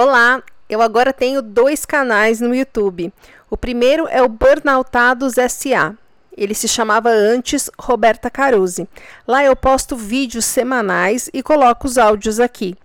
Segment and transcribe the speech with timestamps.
[0.00, 3.12] Olá, eu agora tenho dois canais no YouTube.
[3.50, 5.92] O primeiro é o Burnoutados SA.
[6.36, 8.88] Ele se chamava antes Roberta Caruzi.
[9.26, 12.76] Lá eu posto vídeos semanais e coloco os áudios aqui.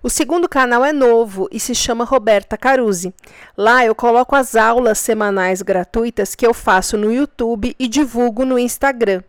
[0.00, 3.12] O segundo canal é novo e se chama Roberta Caruzi.
[3.58, 8.56] Lá eu coloco as aulas semanais gratuitas que eu faço no YouTube e divulgo no
[8.56, 9.24] Instagram.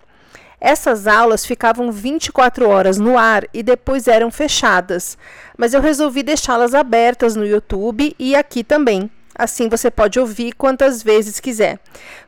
[0.63, 5.17] Essas aulas ficavam 24 horas no ar e depois eram fechadas,
[5.61, 9.11] mas eu resolvi deixá-las abertas no YouTube e aqui também.
[9.35, 11.77] Assim você pode ouvir quantas vezes quiser.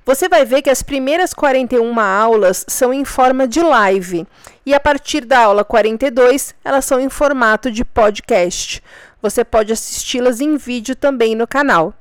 [0.06, 4.28] Você vai ver que as primeiras 41 aulas são em forma de live
[4.64, 8.84] e a partir da aula 42 elas são em formato de podcast.
[9.20, 11.92] Você pode assisti-las em vídeo também no canal.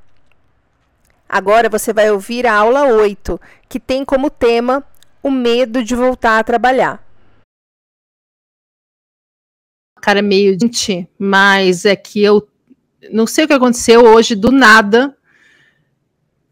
[1.27, 4.83] Agora você vai ouvir a aula 8, que tem como tema
[5.23, 7.02] o medo de voltar a trabalhar.
[10.03, 12.45] Cara, meio gente, mas é que eu
[13.09, 15.15] não sei o que aconteceu hoje, do nada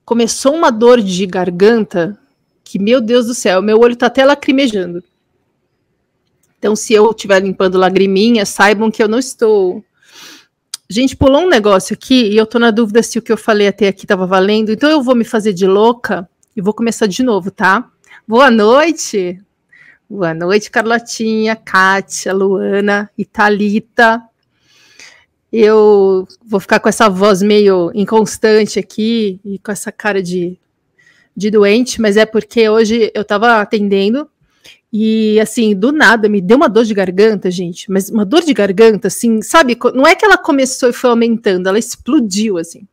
[0.06, 2.18] começou uma dor de garganta
[2.64, 5.04] que, meu Deus do céu, meu olho tá até lacrimejando.
[6.58, 9.84] Então, se eu estiver limpando lagriminha, saibam que eu não estou.
[10.90, 13.68] Gente, pulou um negócio aqui e eu tô na dúvida se o que eu falei
[13.68, 14.72] até aqui estava valendo.
[14.72, 16.26] Então, eu vou me fazer de louca
[16.56, 17.92] e vou começar de novo, tá?
[18.26, 19.44] Boa noite.
[20.14, 24.22] Boa noite, Carlotinha, Kátia, Luana e Thalita.
[25.50, 30.60] Eu vou ficar com essa voz meio inconstante aqui e com essa cara de,
[31.34, 34.30] de doente, mas é porque hoje eu estava atendendo
[34.92, 38.54] e, assim, do nada me deu uma dor de garganta, gente, mas uma dor de
[38.54, 39.78] garganta, assim, sabe?
[39.96, 42.86] Não é que ela começou e foi aumentando, ela explodiu, assim.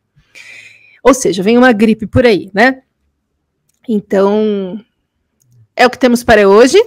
[1.02, 2.80] Ou seja, vem uma gripe por aí, né?
[3.88, 4.80] Então,
[5.74, 6.78] é o que temos para hoje.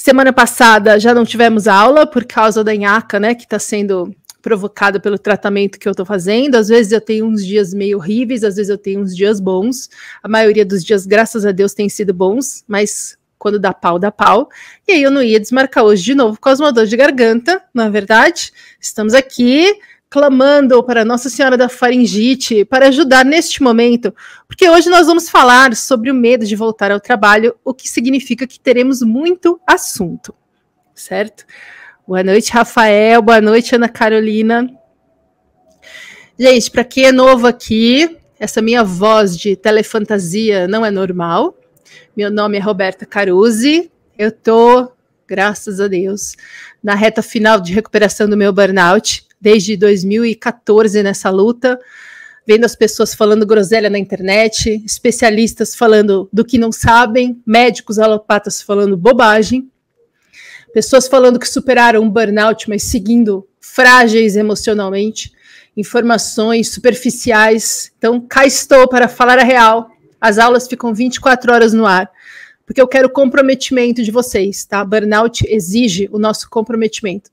[0.00, 5.00] Semana passada já não tivemos aula por causa da nhaca, né, que está sendo provocada
[5.00, 6.54] pelo tratamento que eu estou fazendo.
[6.54, 9.90] Às vezes eu tenho uns dias meio horríveis, às vezes eu tenho uns dias bons.
[10.22, 14.12] A maioria dos dias, graças a Deus, tem sido bons, mas quando dá pau, dá
[14.12, 14.48] pau.
[14.86, 17.86] E aí eu não ia desmarcar hoje de novo de uma dor de garganta, na
[17.86, 18.52] é verdade.
[18.80, 19.74] Estamos aqui
[20.10, 24.14] clamando para Nossa Senhora da Faringite para ajudar neste momento,
[24.46, 28.46] porque hoje nós vamos falar sobre o medo de voltar ao trabalho, o que significa
[28.46, 30.34] que teremos muito assunto,
[30.94, 31.44] certo?
[32.06, 33.20] Boa noite, Rafael.
[33.20, 34.66] Boa noite, Ana Carolina.
[36.38, 41.54] Gente, para quem é novo aqui, essa minha voz de telefantasia não é normal.
[42.16, 43.92] Meu nome é Roberta Caruzi.
[44.16, 44.90] Eu tô,
[45.26, 46.34] graças a Deus,
[46.82, 51.78] na reta final de recuperação do meu burnout desde 2014 nessa luta,
[52.46, 58.62] vendo as pessoas falando groselha na internet, especialistas falando do que não sabem, médicos alopatas
[58.62, 59.70] falando bobagem,
[60.72, 65.32] pessoas falando que superaram um burnout, mas seguindo frágeis emocionalmente,
[65.76, 67.92] informações superficiais.
[67.98, 69.90] Então, cá estou para falar a real.
[70.20, 72.10] As aulas ficam 24 horas no ar,
[72.66, 74.84] porque eu quero comprometimento de vocês, tá?
[74.84, 77.30] Burnout exige o nosso comprometimento.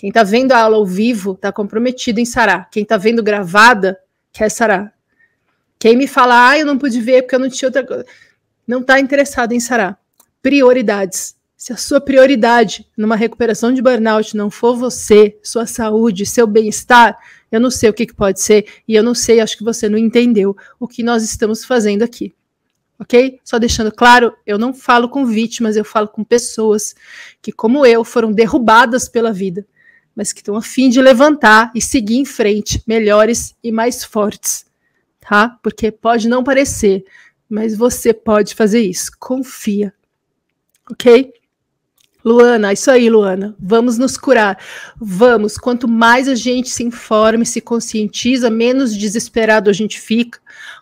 [0.00, 2.70] Quem está vendo a aula ao vivo está comprometido em sarar.
[2.70, 4.00] Quem está vendo gravada
[4.32, 4.94] quer sarar.
[5.78, 8.06] Quem me fala, ah, eu não pude ver porque eu não tinha outra coisa,
[8.66, 10.00] não está interessado em sarar.
[10.40, 11.36] Prioridades.
[11.54, 17.18] Se a sua prioridade numa recuperação de burnout não for você, sua saúde, seu bem-estar,
[17.52, 19.86] eu não sei o que, que pode ser e eu não sei, acho que você
[19.86, 22.34] não entendeu o que nós estamos fazendo aqui
[22.98, 23.40] ok?
[23.42, 26.94] Só deixando claro, eu não falo com vítimas, eu falo com pessoas
[27.40, 29.66] que, como eu, foram derrubadas pela vida
[30.14, 34.66] mas que estão a fim de levantar e seguir em frente, melhores e mais fortes,
[35.20, 35.58] tá?
[35.62, 37.04] Porque pode não parecer,
[37.48, 39.10] mas você pode fazer isso.
[39.18, 39.92] Confia,
[40.90, 41.32] ok?
[42.24, 43.56] Luana, isso aí, Luana.
[43.58, 44.58] Vamos nos curar.
[45.00, 45.56] Vamos.
[45.56, 50.38] Quanto mais a gente se informa e se conscientiza, menos desesperado a gente fica.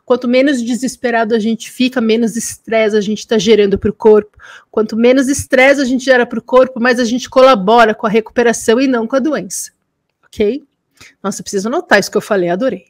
[0.09, 4.39] Quanto menos desesperado a gente fica, menos estresse a gente está gerando para o corpo.
[4.71, 8.09] Quanto menos estresse a gente gera para o corpo, mais a gente colabora com a
[8.09, 9.71] recuperação e não com a doença.
[10.25, 10.65] Ok?
[11.23, 12.87] Nossa, preciso anotar isso que eu falei, adorei.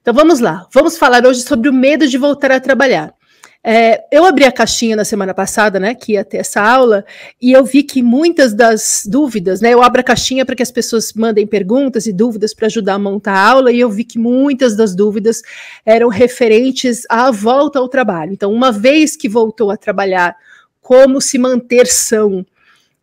[0.00, 0.68] Então vamos lá.
[0.72, 3.12] Vamos falar hoje sobre o medo de voltar a trabalhar.
[3.62, 7.04] É, eu abri a caixinha na semana passada, né, que ia ter essa aula,
[7.40, 10.70] e eu vi que muitas das dúvidas, né, eu abro a caixinha para que as
[10.70, 14.18] pessoas mandem perguntas e dúvidas para ajudar a montar a aula, e eu vi que
[14.18, 15.42] muitas das dúvidas
[15.84, 18.32] eram referentes à volta ao trabalho.
[18.32, 20.34] Então, uma vez que voltou a trabalhar,
[20.80, 22.44] como se manter são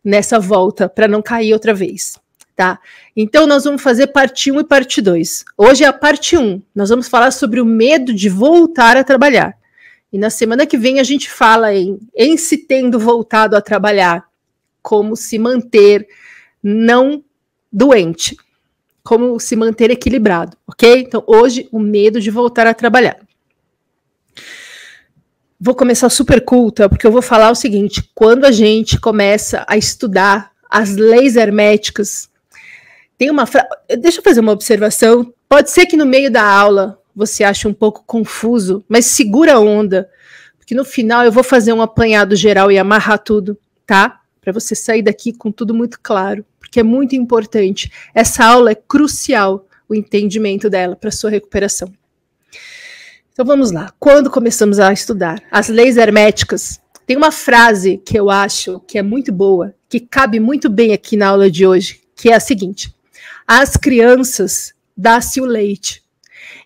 [0.02, 2.18] nessa volta para não cair outra vez.
[2.56, 2.80] Tá?
[3.16, 5.44] Então, nós vamos fazer parte 1 e parte 2.
[5.56, 6.60] Hoje é a parte 1.
[6.74, 9.57] Nós vamos falar sobre o medo de voltar a trabalhar.
[10.12, 14.26] E na semana que vem a gente fala em, em se tendo voltado a trabalhar,
[14.82, 16.06] como se manter
[16.62, 17.22] não
[17.70, 18.36] doente,
[19.04, 21.00] como se manter equilibrado, ok?
[21.00, 23.18] Então, hoje, o medo de voltar a trabalhar.
[25.60, 29.76] Vou começar super culta, porque eu vou falar o seguinte: quando a gente começa a
[29.76, 32.30] estudar as leis herméticas,
[33.16, 33.44] tem uma.
[33.98, 35.34] Deixa eu fazer uma observação.
[35.48, 39.58] Pode ser que no meio da aula você ache um pouco confuso, mas segura a
[39.58, 40.08] onda,
[40.56, 44.20] porque no final eu vou fazer um apanhado geral e amarrar tudo, tá?
[44.40, 47.90] Para você sair daqui com tudo muito claro, porque é muito importante.
[48.14, 51.92] Essa aula é crucial, o entendimento dela para sua recuperação.
[53.32, 53.92] Então vamos lá.
[53.98, 59.02] Quando começamos a estudar as leis herméticas, tem uma frase que eu acho que é
[59.02, 62.94] muito boa, que cabe muito bem aqui na aula de hoje, que é a seguinte:
[63.44, 66.04] Às crianças dá-se o leite,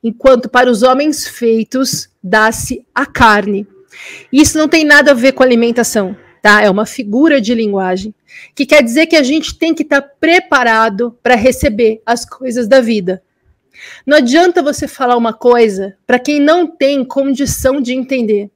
[0.03, 3.67] enquanto para os homens feitos dá-se a carne.
[4.33, 6.63] Isso não tem nada a ver com alimentação, tá?
[6.63, 8.15] É uma figura de linguagem
[8.55, 12.67] que quer dizer que a gente tem que estar tá preparado para receber as coisas
[12.67, 13.23] da vida.
[14.07, 18.51] Não adianta você falar uma coisa para quem não tem condição de entender.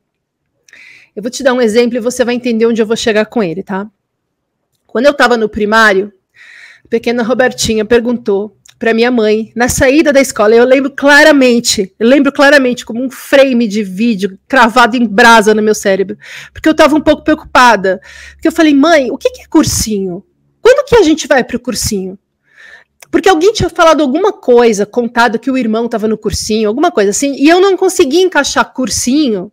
[1.14, 3.42] Eu vou te dar um exemplo e você vai entender onde eu vou chegar com
[3.42, 3.88] ele, tá?
[4.86, 6.12] Quando eu estava no primário,
[6.84, 10.54] a pequena Robertinha perguntou para minha mãe na saída da escola.
[10.54, 15.62] Eu lembro claramente, eu lembro claramente como um frame de vídeo cravado em brasa no
[15.62, 16.16] meu cérebro,
[16.52, 18.00] porque eu estava um pouco preocupada.
[18.32, 20.24] Porque eu falei, mãe, o que, que é cursinho?
[20.60, 22.18] Quando que a gente vai para o cursinho?
[23.10, 27.10] Porque alguém tinha falado alguma coisa, contado que o irmão estava no cursinho, alguma coisa
[27.10, 29.50] assim, e eu não conseguia encaixar cursinho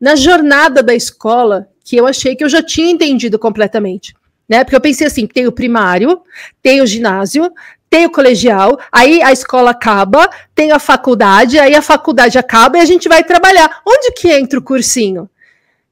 [0.00, 4.14] na jornada da escola que eu achei que eu já tinha entendido completamente.
[4.48, 4.64] Né?
[4.64, 6.20] Porque eu pensei assim: tem o primário,
[6.62, 7.50] tem o ginásio,
[7.92, 12.80] tem o colegial, aí a escola acaba, tem a faculdade, aí a faculdade acaba e
[12.80, 13.82] a gente vai trabalhar.
[13.86, 15.28] Onde que entra o cursinho?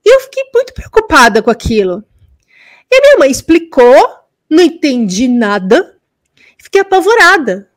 [0.03, 2.03] E eu fiquei muito preocupada com aquilo.
[2.91, 4.15] E minha mãe explicou,
[4.49, 5.95] não entendi nada,
[6.57, 7.69] fiquei apavorada.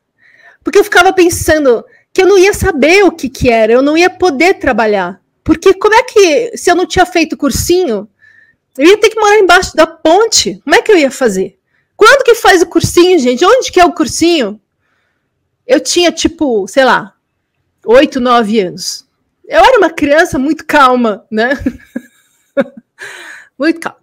[0.62, 3.94] Porque eu ficava pensando que eu não ia saber o que, que era, eu não
[3.94, 5.20] ia poder trabalhar.
[5.44, 8.08] Porque como é que, se eu não tinha feito cursinho,
[8.78, 10.62] eu ia ter que morar embaixo da ponte.
[10.64, 11.58] Como é que eu ia fazer?
[11.96, 13.44] Quando que faz o cursinho, gente?
[13.44, 14.60] Onde que é o cursinho?
[15.66, 17.14] Eu tinha, tipo, sei lá,
[17.86, 19.06] oito, nove anos.
[19.46, 21.50] Eu era uma criança muito calma, né?
[23.58, 23.98] muito calma.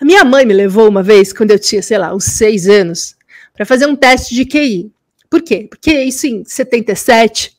[0.00, 3.16] A minha mãe me levou uma vez, quando eu tinha, sei lá, uns seis anos,
[3.54, 4.92] para fazer um teste de QI.
[5.28, 5.66] Por quê?
[5.68, 7.56] Porque isso em 77,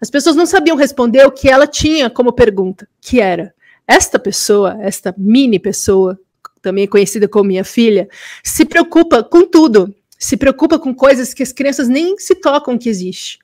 [0.00, 3.54] as pessoas não sabiam responder o que ela tinha como pergunta, que era:
[3.86, 6.18] esta pessoa, esta mini pessoa,
[6.60, 8.08] também conhecida como minha filha,
[8.42, 12.88] se preocupa com tudo, se preocupa com coisas que as crianças nem se tocam que
[12.88, 13.38] existe.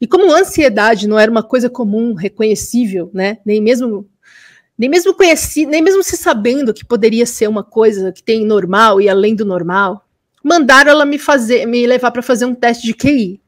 [0.00, 3.38] E como ansiedade não era uma coisa comum, reconhecível, né?
[3.44, 4.08] Nem mesmo
[4.76, 9.00] nem mesmo conheci, nem mesmo se sabendo que poderia ser uma coisa que tem normal
[9.00, 10.04] e além do normal,
[10.42, 13.40] mandaram ela me fazer, me levar para fazer um teste de QI.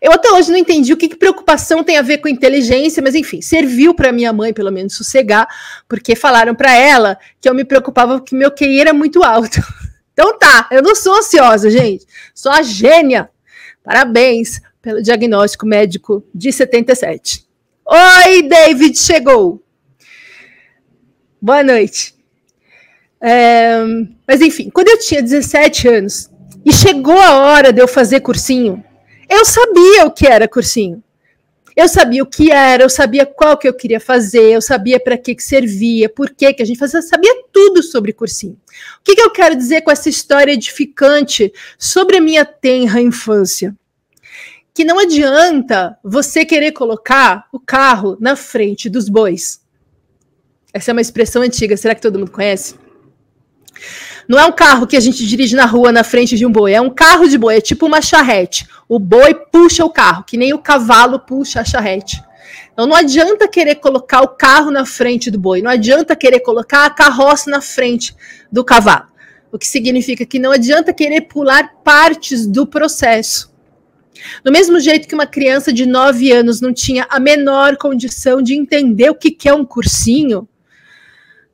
[0.00, 3.14] Eu até hoje não entendi o que, que preocupação tem a ver com inteligência, mas
[3.14, 5.48] enfim, serviu para minha mãe pelo menos sossegar,
[5.88, 9.60] porque falaram para ela que eu me preocupava que meu QI era muito alto.
[10.18, 12.06] Então tá, eu não sou ansiosa, gente.
[12.34, 13.28] Sou a gênia.
[13.84, 17.46] Parabéns pelo diagnóstico médico de 77.
[17.84, 19.62] Oi, David, chegou.
[21.38, 22.14] Boa noite.
[23.20, 23.76] É,
[24.26, 26.30] mas enfim, quando eu tinha 17 anos
[26.64, 28.82] e chegou a hora de eu fazer cursinho,
[29.28, 31.02] eu sabia o que era cursinho.
[31.76, 35.18] Eu sabia o que era, eu sabia qual que eu queria fazer, eu sabia para
[35.18, 38.54] que, que servia, por que, que a gente fazia, eu sabia tudo sobre cursinho.
[38.98, 43.76] O que, que eu quero dizer com essa história edificante sobre a minha tenra infância?
[44.72, 49.60] Que não adianta você querer colocar o carro na frente dos bois.
[50.72, 52.74] Essa é uma expressão antiga, será que todo mundo conhece?
[54.28, 56.72] Não é um carro que a gente dirige na rua na frente de um boi,
[56.72, 58.66] é um carro de boi, é tipo uma charrete.
[58.88, 62.22] O boi puxa o carro, que nem o cavalo puxa a charrete.
[62.72, 66.84] Então não adianta querer colocar o carro na frente do boi, não adianta querer colocar
[66.86, 68.14] a carroça na frente
[68.50, 69.06] do cavalo.
[69.52, 73.54] O que significa que não adianta querer pular partes do processo.
[74.44, 78.54] Do mesmo jeito que uma criança de 9 anos não tinha a menor condição de
[78.54, 80.48] entender o que é um cursinho,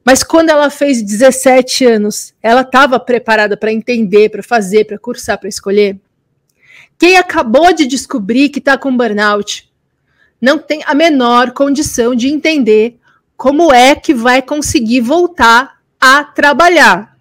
[0.04, 5.38] mas quando ela fez 17 anos, ela estava preparada para entender, para fazer, para cursar,
[5.38, 5.98] para escolher?
[6.98, 9.70] Quem acabou de descobrir que está com burnout
[10.40, 12.98] não tem a menor condição de entender
[13.36, 17.16] como é que vai conseguir voltar a trabalhar.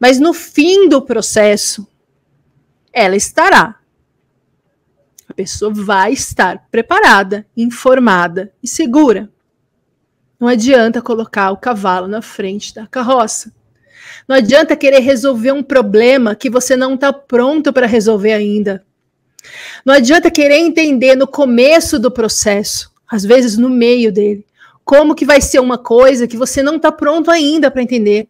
[0.00, 1.86] Mas no fim do processo,
[2.92, 3.76] ela estará.
[5.28, 9.30] A pessoa vai estar preparada, informada e segura.
[10.42, 13.54] Não adianta colocar o cavalo na frente da carroça.
[14.26, 18.84] Não adianta querer resolver um problema que você não está pronto para resolver ainda.
[19.84, 24.44] Não adianta querer entender no começo do processo, às vezes no meio dele,
[24.84, 28.28] como que vai ser uma coisa que você não está pronto ainda para entender.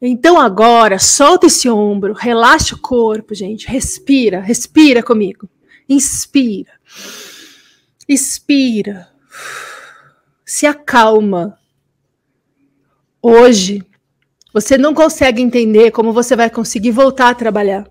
[0.00, 5.46] Então agora, solta esse ombro, relaxa o corpo, gente, respira, respira comigo.
[5.86, 6.72] Inspira.
[8.08, 9.10] Expira.
[10.52, 11.56] Se acalma.
[13.22, 13.86] Hoje,
[14.52, 17.88] você não consegue entender como você vai conseguir voltar a trabalhar.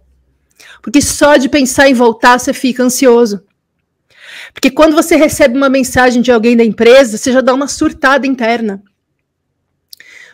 [0.82, 3.46] Porque só de pensar em voltar você fica ansioso.
[4.54, 8.28] Porque quando você recebe uma mensagem de alguém da empresa, você já dá uma surtada
[8.28, 8.84] interna.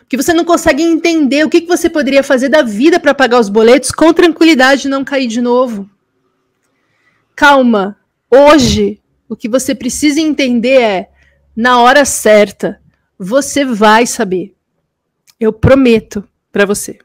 [0.00, 3.38] Porque você não consegue entender o que, que você poderia fazer da vida para pagar
[3.38, 5.88] os boletos com tranquilidade e não cair de novo.
[7.36, 7.96] Calma.
[8.28, 11.10] Hoje, o que você precisa entender é,
[11.56, 12.78] na hora certa,
[13.18, 14.54] você vai saber.
[15.40, 16.22] Eu prometo
[16.52, 16.98] para você.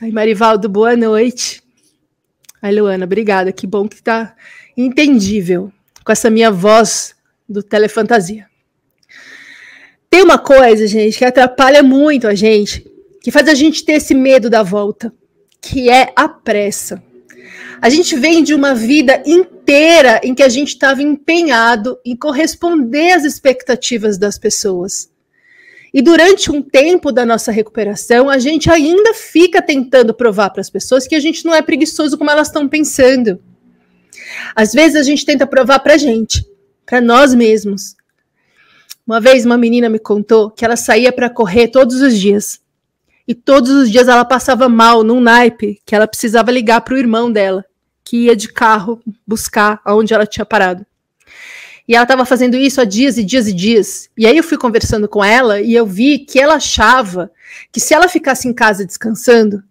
[0.00, 1.62] Ai, Marivaldo, boa noite.
[2.60, 3.52] Ai, Luana, obrigada.
[3.52, 4.34] Que bom que está
[4.76, 5.70] entendível
[6.04, 7.14] com essa minha voz
[7.48, 8.46] do Telefantasia.
[10.08, 12.86] Tem uma coisa, gente, que atrapalha muito a gente,
[13.22, 15.12] que faz a gente ter esse medo da volta,
[15.60, 17.02] que é a pressa.
[17.80, 23.12] A gente vem de uma vida inteira em que a gente estava empenhado em corresponder
[23.12, 25.10] às expectativas das pessoas.
[25.92, 30.70] E durante um tempo da nossa recuperação, a gente ainda fica tentando provar para as
[30.70, 33.38] pessoas que a gente não é preguiçoso como elas estão pensando.
[34.56, 36.46] Às vezes a gente tenta provar para a gente,
[36.86, 37.94] para nós mesmos.
[39.06, 42.61] Uma vez uma menina me contou que ela saía para correr todos os dias.
[43.32, 46.98] E todos os dias ela passava mal num naipe que ela precisava ligar para o
[46.98, 47.64] irmão dela,
[48.04, 50.84] que ia de carro buscar aonde ela tinha parado.
[51.88, 54.10] E ela estava fazendo isso há dias e dias e dias.
[54.18, 57.30] E aí eu fui conversando com ela e eu vi que ela achava
[57.72, 59.64] que se ela ficasse em casa descansando,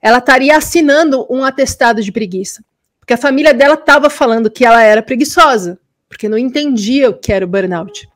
[0.00, 2.62] ela estaria assinando um atestado de preguiça.
[3.00, 5.76] Porque a família dela estava falando que ela era preguiçosa,
[6.08, 8.08] porque não entendia o que era o burnout.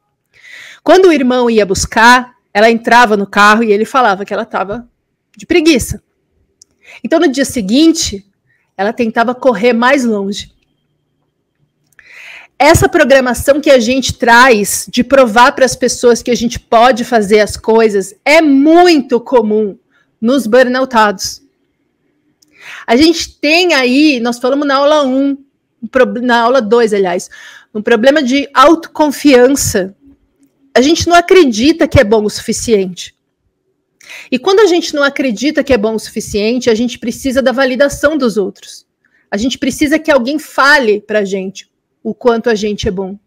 [0.84, 4.91] Quando o irmão ia buscar, ela entrava no carro e ele falava que ela estava
[5.36, 6.02] de preguiça.
[7.02, 8.26] Então no dia seguinte,
[8.76, 10.52] ela tentava correr mais longe
[12.62, 17.04] essa programação que a gente traz de provar para as pessoas que a gente pode
[17.04, 19.76] fazer as coisas é muito comum
[20.20, 21.42] nos burnoutados.
[22.86, 25.36] A gente tem aí, nós falamos na aula 1,
[26.22, 27.28] na aula 2, aliás,
[27.74, 29.96] um problema de autoconfiança.
[30.72, 33.12] A gente não acredita que é bom o suficiente.
[34.30, 37.52] E quando a gente não acredita que é bom o suficiente, a gente precisa da
[37.52, 38.86] validação dos outros.
[39.30, 41.70] A gente precisa que alguém fale para a gente
[42.02, 43.18] o quanto a gente é bom.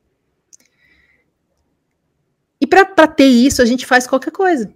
[2.60, 4.72] E para ter isso, a gente faz qualquer coisa.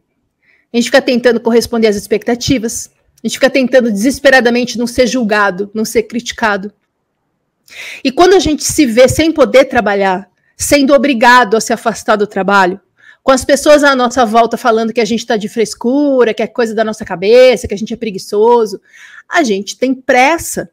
[0.72, 2.92] A gente fica tentando corresponder às expectativas.
[3.24, 6.72] A gente fica tentando desesperadamente não ser julgado, não ser criticado.
[8.04, 12.28] E quando a gente se vê sem poder trabalhar, sendo obrigado a se afastar do
[12.28, 12.80] trabalho,
[13.30, 16.48] com as pessoas à nossa volta falando que a gente está de frescura, que é
[16.48, 18.82] coisa da nossa cabeça, que a gente é preguiçoso,
[19.30, 20.72] a gente tem pressa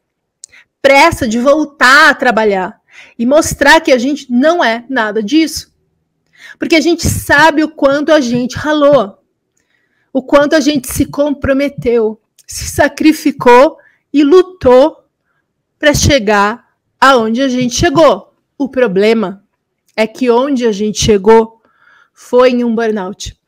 [0.81, 2.81] pressa de voltar a trabalhar
[3.19, 5.71] e mostrar que a gente não é nada disso.
[6.57, 9.19] Porque a gente sabe o quanto a gente ralou,
[10.11, 13.77] o quanto a gente se comprometeu, se sacrificou
[14.11, 15.03] e lutou
[15.77, 18.33] para chegar aonde a gente chegou.
[18.57, 19.43] O problema
[19.95, 21.56] é que onde a gente chegou
[22.19, 23.39] foi em um burnout.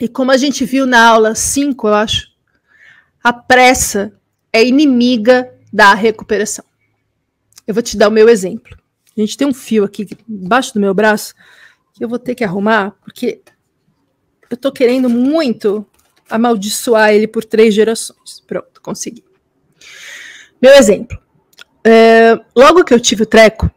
[0.00, 2.28] E como a gente viu na aula 5, eu acho,
[3.22, 4.18] a pressa
[4.50, 6.64] é inimiga da recuperação.
[7.66, 8.74] Eu vou te dar o meu exemplo.
[9.14, 11.34] A gente tem um fio aqui embaixo do meu braço
[11.92, 13.42] que eu vou ter que arrumar, porque
[14.48, 15.86] eu tô querendo muito
[16.30, 18.40] amaldiçoar ele por três gerações.
[18.46, 19.22] Pronto, consegui.
[20.62, 21.18] Meu exemplo.
[21.84, 23.70] É, logo que eu tive o treco,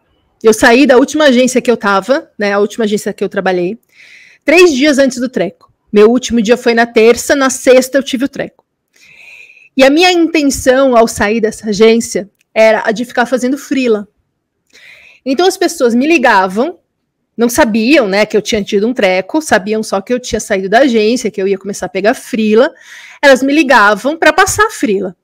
[0.44, 2.52] eu saí da última agência que eu tava, né?
[2.52, 3.80] A última agência que eu trabalhei,
[4.44, 5.72] três dias antes do treco.
[5.92, 8.66] Meu último dia foi na terça, na sexta eu tive o treco.
[9.78, 14.08] E a minha intenção ao sair dessa agência era a de ficar fazendo frila.
[15.26, 16.78] Então as pessoas me ligavam,
[17.38, 20.68] não sabiam, né, que eu tinha tido um treco, sabiam só que eu tinha saído
[20.68, 22.72] da agência, que eu ia começar a pegar frila.
[23.22, 25.16] Elas me ligavam para passar frila.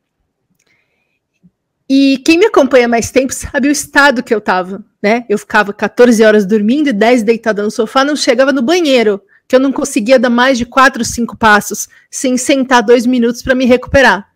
[1.89, 5.25] E quem me acompanha mais tempo sabe o estado que eu tava, né?
[5.27, 9.55] Eu ficava 14 horas dormindo e 10 deitada no sofá, não chegava no banheiro, que
[9.55, 13.65] eu não conseguia dar mais de 4, 5 passos sem sentar dois minutos para me
[13.65, 14.29] recuperar.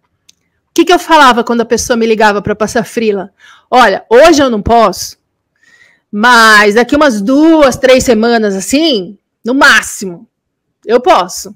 [0.70, 3.32] O que, que eu falava quando a pessoa me ligava para passar frila?
[3.70, 5.18] Olha, hoje eu não posso,
[6.12, 10.28] mas daqui umas duas, três semanas assim, no máximo.
[10.84, 11.56] eu posso.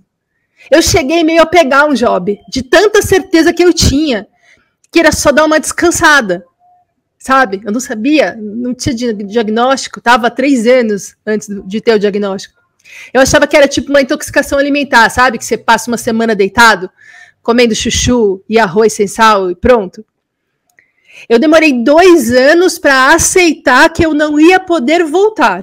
[0.69, 4.27] Eu cheguei meio a pegar um job, de tanta certeza que eu tinha,
[4.91, 6.45] que era só dar uma descansada,
[7.19, 7.61] sabe?
[7.65, 12.55] Eu não sabia, não tinha diagnóstico, estava três anos antes de ter o diagnóstico.
[13.13, 15.37] Eu achava que era tipo uma intoxicação alimentar, sabe?
[15.37, 16.89] Que você passa uma semana deitado,
[17.41, 20.05] comendo chuchu e arroz sem sal e pronto.
[21.27, 25.61] Eu demorei dois anos para aceitar que eu não ia poder voltar.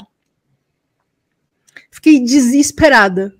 [1.91, 3.33] Fiquei desesperada.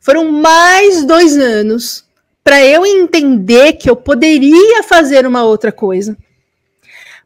[0.00, 2.05] Foram mais dois anos
[2.46, 6.16] para eu entender que eu poderia fazer uma outra coisa.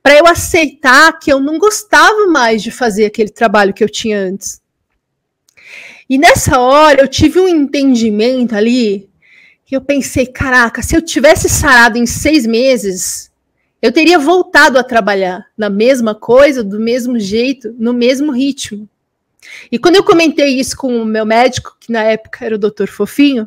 [0.03, 4.19] Para eu aceitar que eu não gostava mais de fazer aquele trabalho que eu tinha
[4.19, 4.63] antes.
[6.09, 9.11] E nessa hora eu tive um entendimento ali
[9.67, 13.31] que eu pensei: caraca, se eu tivesse sarado em seis meses,
[13.83, 18.89] eu teria voltado a trabalhar na mesma coisa, do mesmo jeito, no mesmo ritmo.
[19.71, 22.89] E quando eu comentei isso com o meu médico, que na época era o doutor
[22.89, 23.47] Fofinho,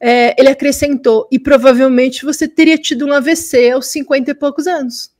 [0.00, 5.12] é, ele acrescentou: e provavelmente você teria tido um AVC aos 50 e poucos anos.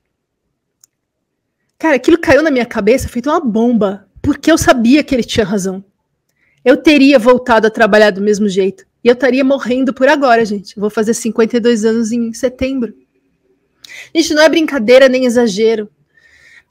[1.78, 5.46] Cara, aquilo caiu na minha cabeça, feito uma bomba, porque eu sabia que ele tinha
[5.46, 5.84] razão
[6.68, 8.84] eu teria voltado a trabalhar do mesmo jeito.
[9.02, 10.76] E eu estaria morrendo por agora, gente.
[10.76, 12.94] Eu vou fazer 52 anos em setembro.
[14.14, 15.88] Gente, não é brincadeira nem exagero.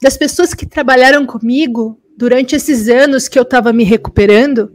[0.00, 4.72] Das pessoas que trabalharam comigo durante esses anos que eu estava me recuperando,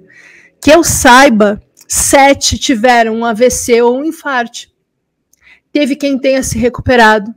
[0.61, 1.61] que eu saiba,
[1.93, 4.67] sete tiveram um AVC ou um infarto.
[5.71, 7.33] Teve quem tenha se recuperado,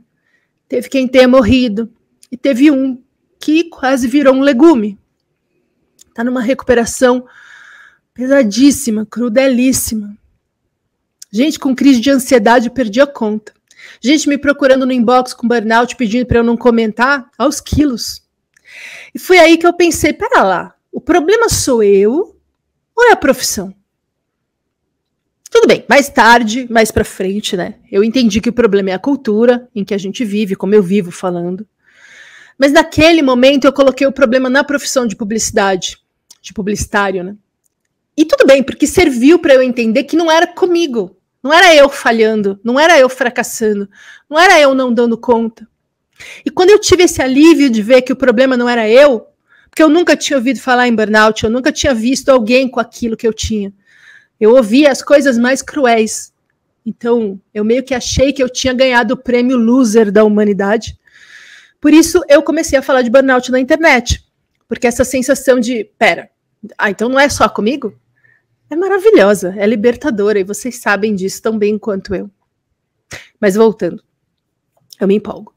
[0.67, 1.93] teve quem tenha morrido,
[2.31, 3.01] e teve um
[3.39, 4.97] que quase virou um legume.
[6.09, 7.25] Está numa recuperação
[8.13, 10.17] pesadíssima, crudelíssima.
[11.31, 13.53] Gente com crise de ansiedade, perdi a conta.
[14.01, 18.23] Gente me procurando no inbox com burnout, pedindo para eu não comentar, aos quilos.
[19.13, 22.35] E foi aí que eu pensei: pera lá, o problema sou eu
[22.95, 23.77] ou é a profissão?
[25.49, 27.75] Tudo bem, mais tarde, mais para frente, né?
[27.91, 30.83] Eu entendi que o problema é a cultura em que a gente vive, como eu
[30.83, 31.65] vivo falando.
[32.57, 35.97] Mas naquele momento eu coloquei o problema na profissão de publicidade,
[36.41, 37.35] de publicitário, né?
[38.15, 41.87] E tudo bem, porque serviu para eu entender que não era comigo, não era eu
[41.87, 43.87] falhando, não era eu fracassando,
[44.29, 45.67] não era eu não dando conta.
[46.43, 49.27] E quando eu tive esse alívio de ver que o problema não era eu,
[49.69, 53.15] porque eu nunca tinha ouvido falar em burnout, eu nunca tinha visto alguém com aquilo
[53.15, 53.71] que eu tinha.
[54.39, 56.33] Eu ouvia as coisas mais cruéis.
[56.85, 60.97] Então, eu meio que achei que eu tinha ganhado o prêmio loser da humanidade.
[61.81, 64.23] Por isso, eu comecei a falar de burnout na internet.
[64.67, 66.29] Porque essa sensação de, pera,
[66.77, 67.93] ah, então não é só comigo?
[68.69, 72.29] é maravilhosa, é libertadora, e vocês sabem disso tão bem quanto eu.
[73.39, 74.03] Mas voltando,
[74.99, 75.53] eu me empolgo.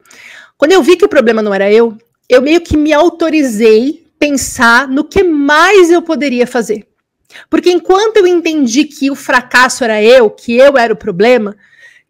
[0.57, 1.97] Quando eu vi que o problema não era eu,
[2.29, 6.87] eu meio que me autorizei pensar no que mais eu poderia fazer.
[7.49, 11.57] Porque enquanto eu entendi que o fracasso era eu, que eu era o problema,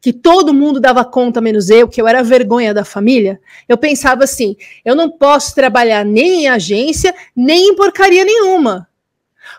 [0.00, 3.76] que todo mundo dava conta menos eu, que eu era a vergonha da família, eu
[3.76, 8.88] pensava assim: eu não posso trabalhar nem em agência, nem em porcaria nenhuma.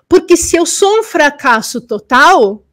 [0.10, 2.66] Porque se eu sou um fracasso total,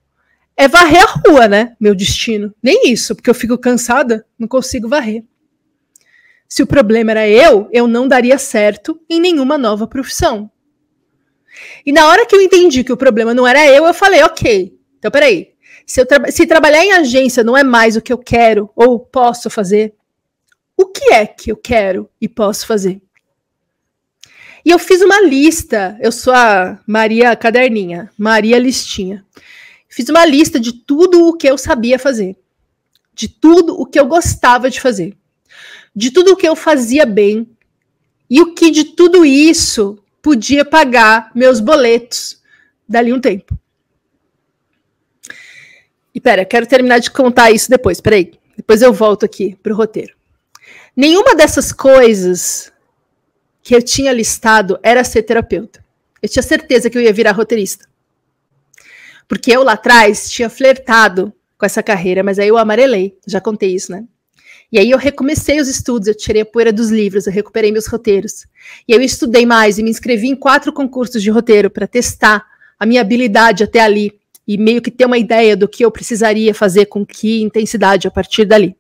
[0.56, 1.76] é varrer a rua, né?
[1.78, 2.54] Meu destino.
[2.62, 5.22] Nem isso, porque eu fico cansada, não consigo varrer.
[6.48, 10.50] Se o problema era eu, eu não daria certo em nenhuma nova profissão.
[11.84, 14.78] E na hora que eu entendi que o problema não era eu, eu falei, ok,
[14.98, 15.52] então peraí.
[15.86, 19.48] Se, tra se trabalhar em agência não é mais o que eu quero ou posso
[19.48, 19.94] fazer,
[20.76, 23.00] o que é que eu quero e posso fazer?
[24.64, 25.96] E eu fiz uma lista.
[26.00, 29.24] Eu sou a Maria Caderninha, Maria Listinha.
[29.88, 32.36] Fiz uma lista de tudo o que eu sabia fazer,
[33.14, 35.16] de tudo o que eu gostava de fazer,
[35.96, 37.48] de tudo o que eu fazia bem
[38.28, 42.42] e o que de tudo isso podia pagar meus boletos
[42.88, 43.58] dali um tempo.
[46.14, 48.00] E pera, quero terminar de contar isso depois.
[48.00, 50.16] Peraí, depois eu volto aqui pro roteiro.
[50.96, 52.72] Nenhuma dessas coisas
[53.62, 55.84] que eu tinha listado era ser terapeuta.
[56.20, 57.86] Eu tinha certeza que eu ia virar roteirista.
[59.28, 63.74] Porque eu lá atrás tinha flertado com essa carreira, mas aí eu amarelei, já contei
[63.74, 64.04] isso, né?
[64.70, 67.86] E aí eu recomecei os estudos, eu tirei a poeira dos livros, eu recuperei meus
[67.86, 68.46] roteiros.
[68.86, 72.44] E eu estudei mais e me inscrevi em quatro concursos de roteiro para testar
[72.78, 76.54] a minha habilidade até ali e meio que ter uma ideia do que eu precisaria
[76.54, 78.76] fazer com que intensidade a partir dali.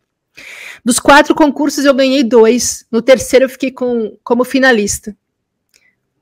[0.84, 2.86] Dos quatro concursos eu ganhei dois.
[2.90, 5.16] No terceiro eu fiquei com, como finalista.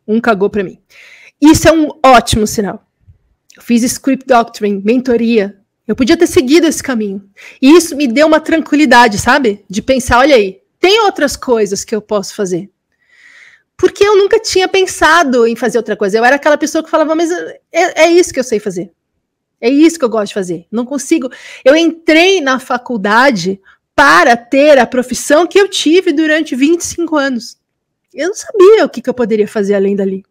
[0.06, 0.78] Um cagou para mim.
[1.40, 2.84] Isso é um ótimo sinal.
[3.56, 5.58] Eu fiz script doctoring, mentoria.
[5.86, 7.22] Eu podia ter seguido esse caminho.
[7.62, 9.64] E isso me deu uma tranquilidade, sabe?
[9.70, 12.68] De pensar, olha aí, tem outras coisas que eu posso fazer.
[13.76, 16.16] Porque eu nunca tinha pensado em fazer outra coisa.
[16.16, 18.90] Eu era aquela pessoa que falava, mas é, é isso que eu sei fazer.
[19.60, 20.66] É isso que eu gosto de fazer.
[20.70, 21.30] Não consigo.
[21.64, 23.60] Eu entrei na faculdade
[23.94, 27.58] para ter a profissão que eu tive durante 25 anos.
[28.12, 30.24] Eu não sabia o que, que eu poderia fazer além dali.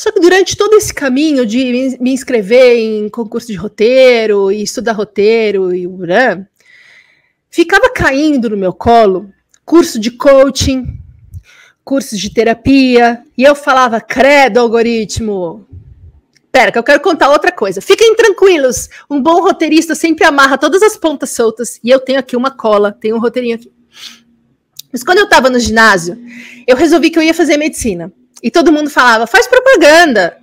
[0.00, 4.92] Só que durante todo esse caminho de me inscrever em concurso de roteiro e estudar
[4.92, 6.46] roteiro e né,
[7.50, 9.30] ficava caindo no meu colo
[9.62, 10.98] curso de coaching,
[11.84, 15.66] cursos de terapia, e eu falava, credo, algoritmo.
[16.50, 17.82] Pera, que eu quero contar outra coisa.
[17.82, 22.34] Fiquem tranquilos, um bom roteirista sempre amarra todas as pontas soltas, e eu tenho aqui
[22.34, 23.70] uma cola, tenho um roteirinho aqui.
[24.90, 26.18] Mas quando eu estava no ginásio,
[26.66, 28.10] eu resolvi que eu ia fazer medicina.
[28.42, 30.36] E todo mundo falava, faz propaganda.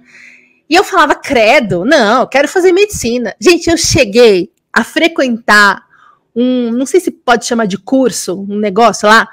[0.70, 3.36] E eu falava, credo, não, quero fazer medicina.
[3.40, 5.88] Gente, eu cheguei a frequentar
[6.36, 9.28] um, não sei se pode chamar de curso, um negócio lá,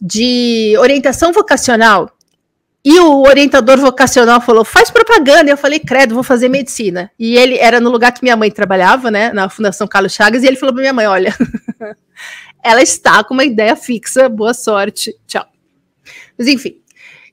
[0.00, 2.10] de orientação vocacional.
[2.82, 5.50] E o orientador vocacional falou: faz propaganda.
[5.50, 7.10] Eu falei, credo, vou fazer medicina.
[7.18, 10.46] E ele era no lugar que minha mãe trabalhava, né, na Fundação Carlos Chagas, e
[10.46, 11.34] ele falou para minha mãe: olha,
[12.64, 15.44] ela está com uma ideia fixa, boa sorte, tchau.
[16.38, 16.80] Mas enfim,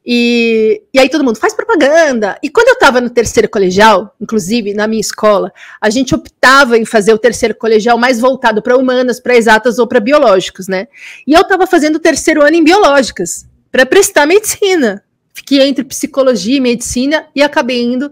[0.05, 2.37] e, e aí todo mundo faz propaganda.
[2.43, 6.85] E quando eu estava no terceiro colegial, inclusive na minha escola, a gente optava em
[6.85, 10.87] fazer o terceiro colegial mais voltado para humanas, para exatas ou para biológicos, né?
[11.25, 15.03] E eu estava fazendo o terceiro ano em biológicas, para prestar medicina.
[15.33, 18.11] Fiquei entre psicologia e medicina e acabei indo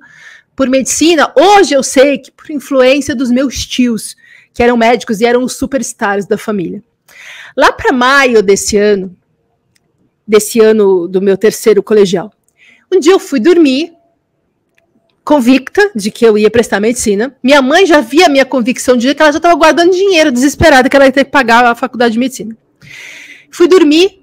[0.56, 1.32] por medicina.
[1.36, 4.16] Hoje eu sei que por influência dos meus tios,
[4.54, 6.82] que eram médicos e eram os superstars da família.
[7.56, 9.16] Lá para maio desse ano,
[10.28, 12.32] desse ano do meu terceiro colegial.
[12.92, 13.94] Um dia eu fui dormir,
[15.24, 17.36] convicta de que eu ia prestar medicina.
[17.42, 20.90] Minha mãe já via a minha convicção de que ela já estava guardando dinheiro, desesperada,
[20.90, 22.56] que ela ia ter que pagar a faculdade de medicina.
[23.50, 24.22] Fui dormir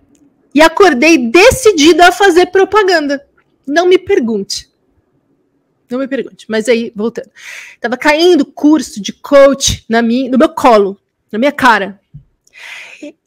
[0.54, 3.24] e acordei decidida a fazer propaganda.
[3.66, 4.68] Não me pergunte.
[5.90, 6.46] Não me pergunte.
[6.48, 7.30] Mas aí, voltando.
[7.80, 10.98] Tava caindo curso de coach na minha, no meu colo,
[11.30, 12.00] na minha cara.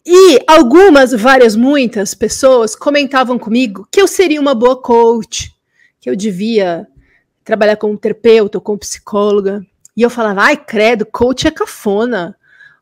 [0.05, 5.55] E algumas, várias, muitas pessoas comentavam comigo que eu seria uma boa coach,
[5.99, 6.87] que eu devia
[7.43, 9.63] trabalhar como terapeuta ou como psicóloga.
[9.95, 12.35] E eu falava, ai, credo, coach é cafona.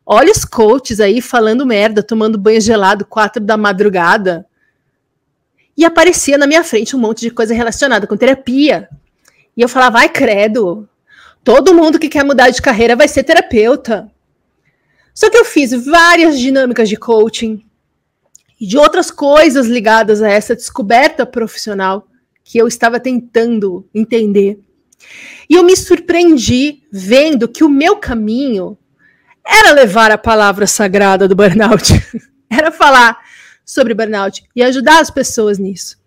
[0.05, 4.45] Olha os coaches aí falando merda, tomando banho gelado quatro da madrugada.
[5.75, 8.89] E aparecia na minha frente um monte de coisa relacionada com terapia.
[9.55, 10.87] E eu falava, ai, credo,
[11.43, 14.09] todo mundo que quer mudar de carreira vai ser terapeuta.
[15.19, 17.61] Só que eu fiz várias dinâmicas de coaching
[18.57, 22.07] e de outras coisas ligadas a essa descoberta profissional
[22.41, 24.61] que eu estava tentando entender.
[25.49, 28.77] E eu me surpreendi vendo que o meu caminho
[29.45, 31.91] era levar a palavra sagrada do burnout,
[32.49, 33.19] era falar
[33.65, 35.97] sobre burnout e ajudar as pessoas nisso.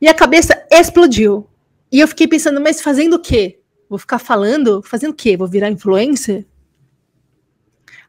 [0.00, 1.50] Minha cabeça explodiu.
[1.90, 3.58] E eu fiquei pensando, mas fazendo o quê?
[3.90, 4.84] Vou ficar falando?
[4.84, 5.36] Fazendo o quê?
[5.36, 6.46] Vou virar influencer?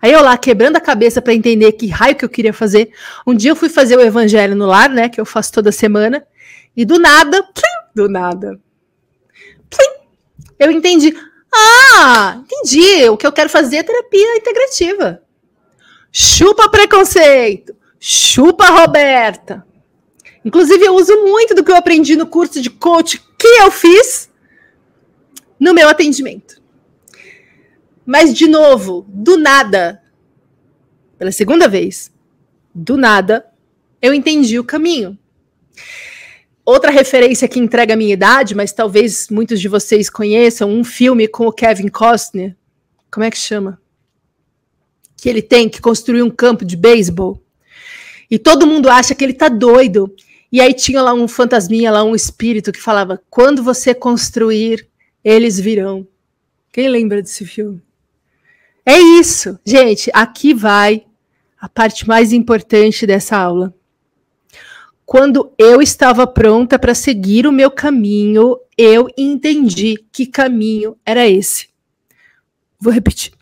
[0.06, 2.91] Aí eu lá quebrando a cabeça para entender que raio que eu queria fazer.
[3.26, 6.24] Um dia eu fui fazer o evangelho no lar, né, que eu faço toda semana,
[6.78, 7.63] e do nada, plim,
[7.96, 8.60] do nada,
[9.68, 10.06] plim,
[10.60, 11.18] eu entendi.
[11.52, 13.10] Ah, entendi.
[13.10, 15.24] O que eu quero fazer é terapia integrativa.
[16.12, 17.76] Chupa preconceito.
[18.00, 19.65] Chupa Roberta.
[20.46, 24.30] Inclusive, eu uso muito do que eu aprendi no curso de coach que eu fiz
[25.60, 26.62] no meu atendimento.
[28.06, 30.02] Mas, de novo, do nada,
[31.18, 32.12] pela segunda vez,
[32.74, 33.46] do nada,
[34.02, 35.18] eu entendi o caminho.
[36.65, 41.28] Outra referência que entrega a minha idade, mas talvez muitos de vocês conheçam, um filme
[41.28, 42.56] com o Kevin Costner.
[43.12, 43.80] Como é que chama?
[45.15, 47.41] Que ele tem que construir um campo de beisebol.
[48.30, 50.13] E todo mundo acha que ele tá doido.
[50.52, 54.88] E aí tinha lá um fantasminha, lá um espírito que falava: quando você construir,
[55.24, 56.08] eles virão.
[56.72, 57.85] Quem lembra desse filme?
[58.86, 60.12] É isso, gente.
[60.13, 61.06] Aqui vai
[61.60, 63.74] a parte mais importante dessa aula.
[65.06, 71.69] Quando eu estava pronta para seguir o meu caminho, eu entendi que caminho era esse.
[72.80, 73.34] Vou repetir.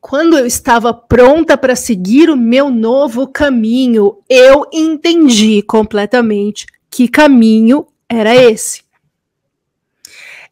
[0.00, 7.86] Quando eu estava pronta para seguir o meu novo caminho, eu entendi completamente que caminho
[8.08, 8.82] era esse.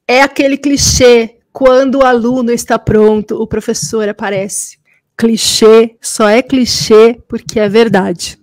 [0.07, 4.79] É aquele clichê quando o aluno está pronto, o professor aparece.
[5.17, 8.39] Clichê só é clichê porque é verdade.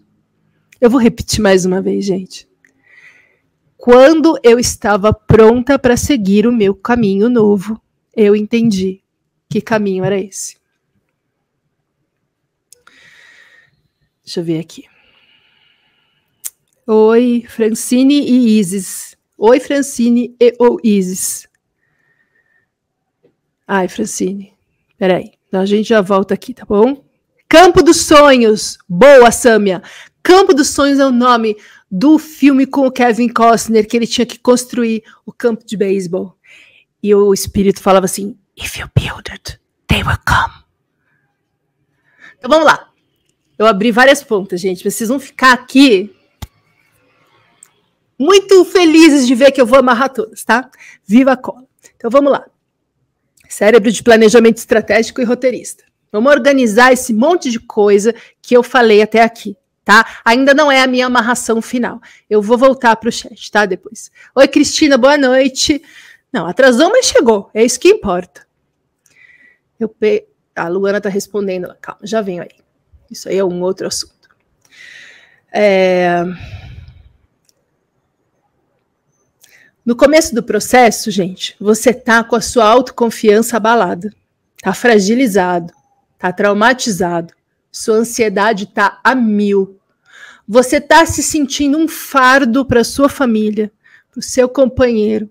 [0.82, 2.46] Eu vou repetir mais uma vez, gente.
[3.78, 7.82] Quando eu estava pronta para seguir o meu caminho novo,
[8.14, 9.02] eu entendi
[9.50, 10.58] que caminho era esse.
[14.26, 14.84] Deixa eu ver aqui.
[16.86, 19.16] Oi, Francine e Isis.
[19.38, 21.48] Oi, Francine e ou Isis.
[23.68, 24.54] Ai, Francine.
[24.98, 25.32] Peraí.
[25.52, 27.04] A gente já volta aqui, tá bom?
[27.48, 28.78] Campo dos Sonhos.
[28.88, 29.82] Boa, Sâmia.
[30.22, 31.56] Campo dos Sonhos é o nome
[31.90, 36.36] do filme com o Kevin Costner, que ele tinha que construir o campo de beisebol.
[37.02, 40.66] E o espírito falava assim: If you build it, they will come.
[42.38, 42.90] Então vamos lá.
[43.58, 44.84] Eu abri várias pontas, gente.
[44.84, 46.14] Vocês vão ficar aqui
[48.20, 50.70] muito felizes de ver que eu vou amarrar todas, tá?
[51.06, 51.66] Viva a cola.
[51.96, 52.46] Então vamos lá.
[53.50, 55.84] Cérebro de planejamento estratégico e roteirista.
[56.12, 60.20] Vamos organizar esse monte de coisa que eu falei até aqui, tá?
[60.24, 62.00] Ainda não é a minha amarração final.
[62.30, 63.66] Eu vou voltar para o chat, tá?
[63.66, 64.12] Depois.
[64.34, 65.82] Oi, Cristina, boa noite.
[66.32, 67.50] Não, atrasou, mas chegou.
[67.54, 68.46] É isso que importa.
[69.80, 70.26] Eu pe...
[70.56, 71.74] A Luana está respondendo.
[71.82, 72.64] Calma, já venho aí.
[73.12, 74.30] Isso aí é um outro assunto.
[75.52, 76.24] É...
[79.86, 84.12] No começo do processo, gente, você tá com a sua autoconfiança abalada,
[84.60, 85.72] tá fragilizado,
[86.18, 87.36] tá traumatizado,
[87.72, 89.80] sua ansiedade tá a mil.
[90.48, 93.72] Você tá se sentindo um fardo para sua família,
[94.10, 95.30] para o seu companheiro.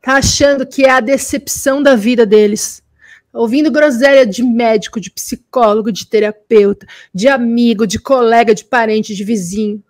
[0.00, 2.82] Tá achando que é a decepção da vida deles.
[3.30, 9.22] Ouvindo groselha de médico, de psicólogo, de terapeuta, de amigo, de colega, de parente, de
[9.22, 9.84] vizinho.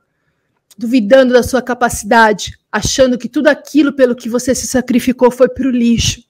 [0.77, 5.69] Duvidando da sua capacidade, achando que tudo aquilo pelo que você se sacrificou foi para
[5.69, 6.23] o lixo,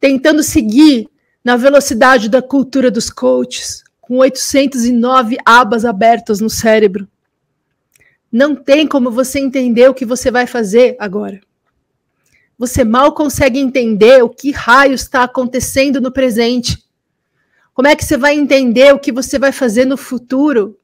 [0.00, 1.08] tentando seguir
[1.44, 7.06] na velocidade da cultura dos coaches, com 809 abas abertas no cérebro.
[8.32, 11.40] Não tem como você entender o que você vai fazer agora.
[12.58, 16.82] Você mal consegue entender o que raio está acontecendo no presente.
[17.72, 20.78] Como é que você vai entender o que você vai fazer no futuro?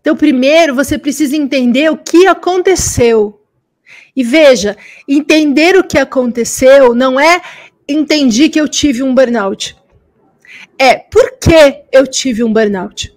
[0.00, 3.40] Então, primeiro você precisa entender o que aconteceu.
[4.14, 7.40] E veja, entender o que aconteceu não é
[7.88, 9.76] entendi que eu tive um burnout.
[10.78, 13.16] É por que eu tive um burnout?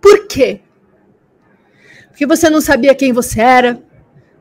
[0.00, 0.60] Por quê?
[2.08, 3.82] Porque você não sabia quem você era,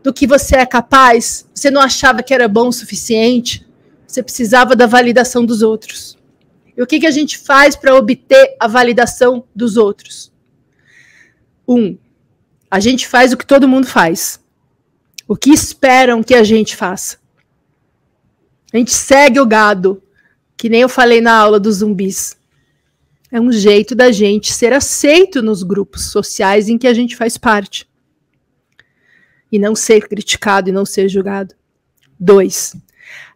[0.03, 3.67] do que você é capaz, você não achava que era bom o suficiente,
[4.07, 6.17] você precisava da validação dos outros.
[6.75, 10.30] E o que, que a gente faz para obter a validação dos outros?
[11.71, 11.97] Um,
[12.69, 14.41] a gente faz o que todo mundo faz.
[15.25, 17.17] O que esperam que a gente faça.
[18.73, 20.03] A gente segue o gado,
[20.57, 22.35] que nem eu falei na aula dos zumbis.
[23.31, 27.37] É um jeito da gente ser aceito nos grupos sociais em que a gente faz
[27.37, 27.89] parte.
[29.49, 31.55] E não ser criticado e não ser julgado.
[32.19, 32.75] Dois,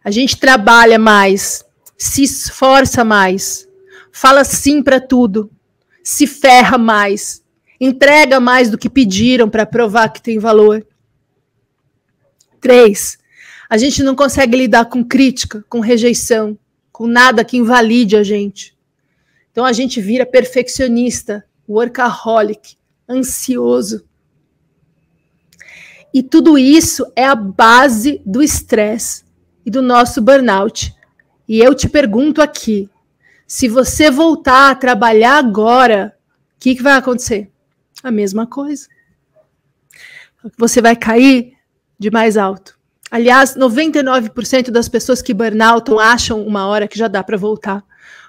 [0.04, 1.64] a gente trabalha mais,
[1.96, 3.66] se esforça mais,
[4.12, 5.50] fala sim para tudo,
[6.04, 7.42] se ferra mais,
[7.80, 10.86] entrega mais do que pediram para provar que tem valor.
[12.60, 13.18] Três,
[13.68, 16.58] a gente não consegue lidar com crítica, com rejeição,
[16.92, 18.76] com nada que invalide a gente.
[19.50, 22.76] Então a gente vira perfeccionista, workaholic,
[23.08, 24.04] ansioso.
[26.12, 29.24] E tudo isso é a base do estresse
[29.64, 30.94] e do nosso burnout.
[31.48, 32.88] E eu te pergunto aqui:
[33.46, 36.16] se você voltar a trabalhar agora,
[36.56, 37.50] o que, que vai acontecer?
[38.02, 38.86] A mesma coisa.
[40.56, 41.54] Você vai cair
[41.98, 42.78] de mais alto.
[43.10, 47.84] Aliás, 99% das pessoas que burnoutam acham uma hora que já dá para voltar.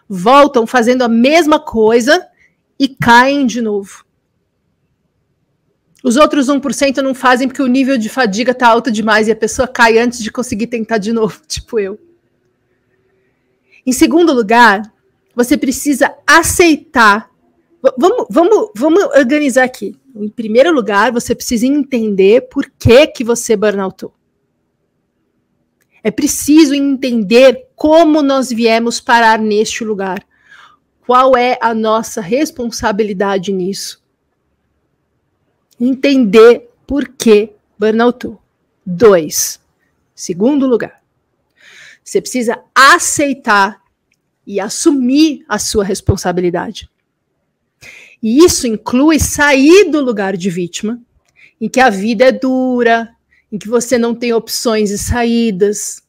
[0.08, 2.28] Voltam fazendo a mesma coisa
[2.80, 4.06] e caem de novo.
[6.04, 9.36] Os outros 1% não fazem porque o nível de fadiga está alto demais e a
[9.36, 12.00] pessoa cai antes de conseguir tentar de novo, tipo eu.
[13.86, 14.82] Em segundo lugar,
[15.36, 17.30] você precisa aceitar
[17.98, 19.96] Vamos, vamos, vamos organizar aqui.
[20.16, 24.14] Em primeiro lugar, você precisa entender por que, que você burnoutou.
[26.04, 30.26] É preciso entender como nós viemos parar neste lugar.
[31.06, 34.04] Qual é a nossa responsabilidade nisso?
[35.80, 38.42] Entender por que burnoutou.
[38.86, 39.60] Dois.
[40.16, 41.04] Segundo lugar,
[42.04, 43.84] você precisa aceitar
[44.46, 46.90] e assumir a sua responsabilidade.
[48.22, 51.00] E isso inclui sair do lugar de vítima,
[51.60, 53.10] em que a vida é dura,
[53.52, 56.02] em que você não tem opções e saídas,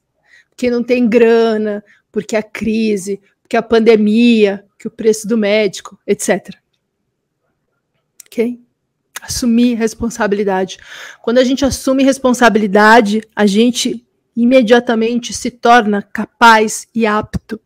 [0.50, 5.98] porque não tem grana, porque a crise, porque a pandemia, que o preço do médico,
[6.06, 6.54] etc.
[8.26, 8.60] Ok?
[9.20, 10.78] Assumir responsabilidade.
[11.22, 14.04] Quando a gente assume responsabilidade, a gente
[14.36, 17.60] imediatamente se torna capaz e apto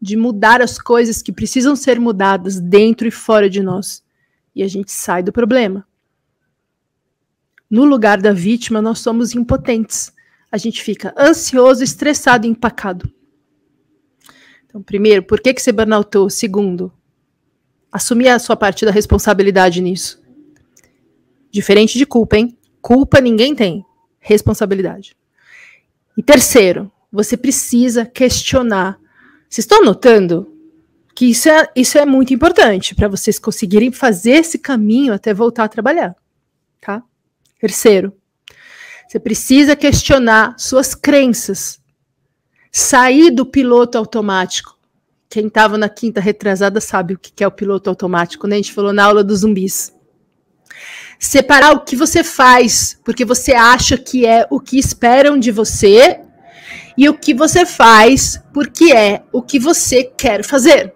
[0.00, 4.04] de mudar as coisas que precisam ser mudadas dentro e fora de nós.
[4.54, 5.86] E a gente sai do problema.
[7.68, 10.12] no lugar da vítima, nós somos impotentes.
[10.52, 13.10] A gente fica ansioso, estressado e empacado.
[14.64, 16.30] Então, primeiro, por que, que você burnoutou?
[16.30, 16.92] Segundo,
[17.90, 20.22] assumir a sua parte da responsabilidade nisso.
[21.50, 22.56] Diferente de culpa, hein?
[22.80, 23.84] Culpa ninguém tem.
[24.20, 25.16] Responsabilidade.
[26.16, 28.98] E terceiro, você precisa questionar.
[29.56, 30.52] Vocês estão notando
[31.14, 35.64] que isso é, isso é muito importante para vocês conseguirem fazer esse caminho até voltar
[35.64, 36.14] a trabalhar,
[36.78, 37.02] tá?
[37.58, 38.12] Terceiro,
[39.08, 41.80] você precisa questionar suas crenças.
[42.70, 44.78] Sair do piloto automático.
[45.26, 48.56] Quem estava na quinta retrasada sabe o que é o piloto automático, né?
[48.56, 49.90] A gente falou na aula dos zumbis.
[51.18, 56.25] Separar o que você faz, porque você acha que é o que esperam de você,
[56.96, 60.94] e o que você faz, porque é o que você quer fazer.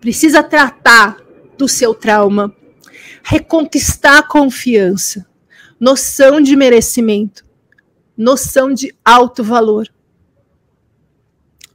[0.00, 1.16] Precisa tratar
[1.56, 2.54] do seu trauma,
[3.22, 5.26] reconquistar a confiança,
[5.80, 7.44] noção de merecimento,
[8.16, 9.88] noção de alto valor.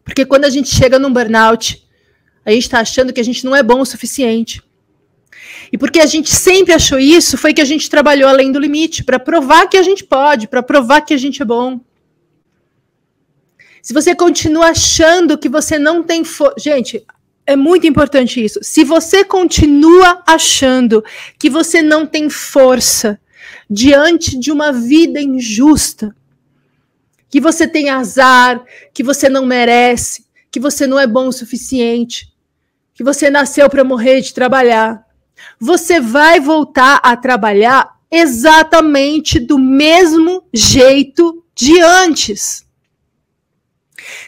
[0.03, 1.85] Porque quando a gente chega num burnout,
[2.45, 4.61] a gente está achando que a gente não é bom o suficiente.
[5.71, 9.03] E porque a gente sempre achou isso, foi que a gente trabalhou além do limite,
[9.03, 11.79] para provar que a gente pode, para provar que a gente é bom.
[13.81, 16.55] Se você continua achando que você não tem força.
[16.57, 17.05] Gente,
[17.45, 18.59] é muito importante isso.
[18.61, 21.03] Se você continua achando
[21.37, 23.19] que você não tem força
[23.69, 26.15] diante de uma vida injusta,
[27.29, 28.63] que você tem azar,
[28.93, 32.31] que você não merece, que você não é bom o suficiente,
[32.93, 35.03] que você nasceu para morrer de trabalhar,
[35.59, 42.65] você vai voltar a trabalhar exatamente do mesmo jeito de antes.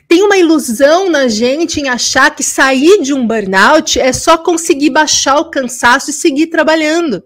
[0.07, 4.89] Tem uma ilusão na gente em achar que sair de um burnout é só conseguir
[4.89, 7.23] baixar o cansaço e seguir trabalhando.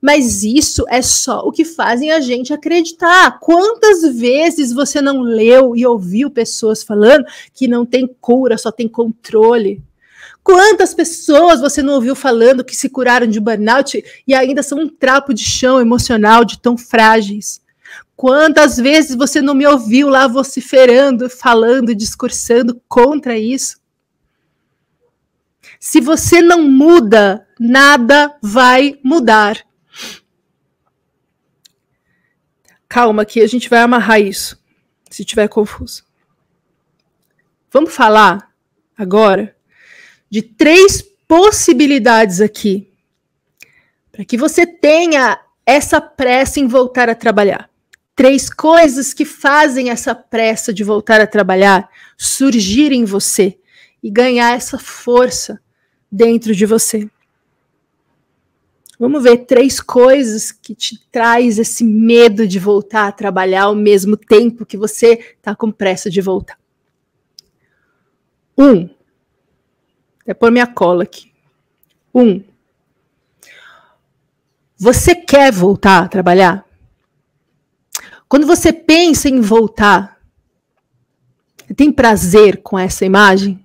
[0.00, 3.40] Mas isso é só o que fazem a gente acreditar.
[3.40, 8.86] Quantas vezes você não leu e ouviu pessoas falando que não tem cura, só tem
[8.86, 9.82] controle?
[10.48, 14.88] Quantas pessoas você não ouviu falando que se curaram de burnout e ainda são um
[14.88, 17.60] trapo de chão emocional de tão frágeis?
[18.16, 23.78] Quantas vezes você não me ouviu lá vociferando, falando, discursando contra isso?
[25.78, 29.62] Se você não muda, nada vai mudar.
[32.88, 34.58] Calma que a gente vai amarrar isso,
[35.10, 36.06] se tiver confuso.
[37.70, 38.50] Vamos falar
[38.96, 39.57] agora
[40.30, 42.90] de três possibilidades aqui
[44.10, 47.68] para que você tenha essa pressa em voltar a trabalhar
[48.18, 53.56] três coisas que fazem essa pressa de voltar a trabalhar surgir em você
[54.02, 55.60] e ganhar essa força
[56.10, 57.08] dentro de você.
[58.98, 64.16] Vamos ver três coisas que te traz esse medo de voltar a trabalhar ao mesmo
[64.16, 66.58] tempo que você está com pressa de voltar.
[68.58, 68.90] Um,
[70.30, 71.32] é pôr minha cola aqui.
[72.14, 72.44] Um,
[74.76, 76.64] você quer voltar a trabalhar?
[78.28, 80.20] Quando você pensa em voltar,
[81.74, 83.64] tem prazer com essa imagem?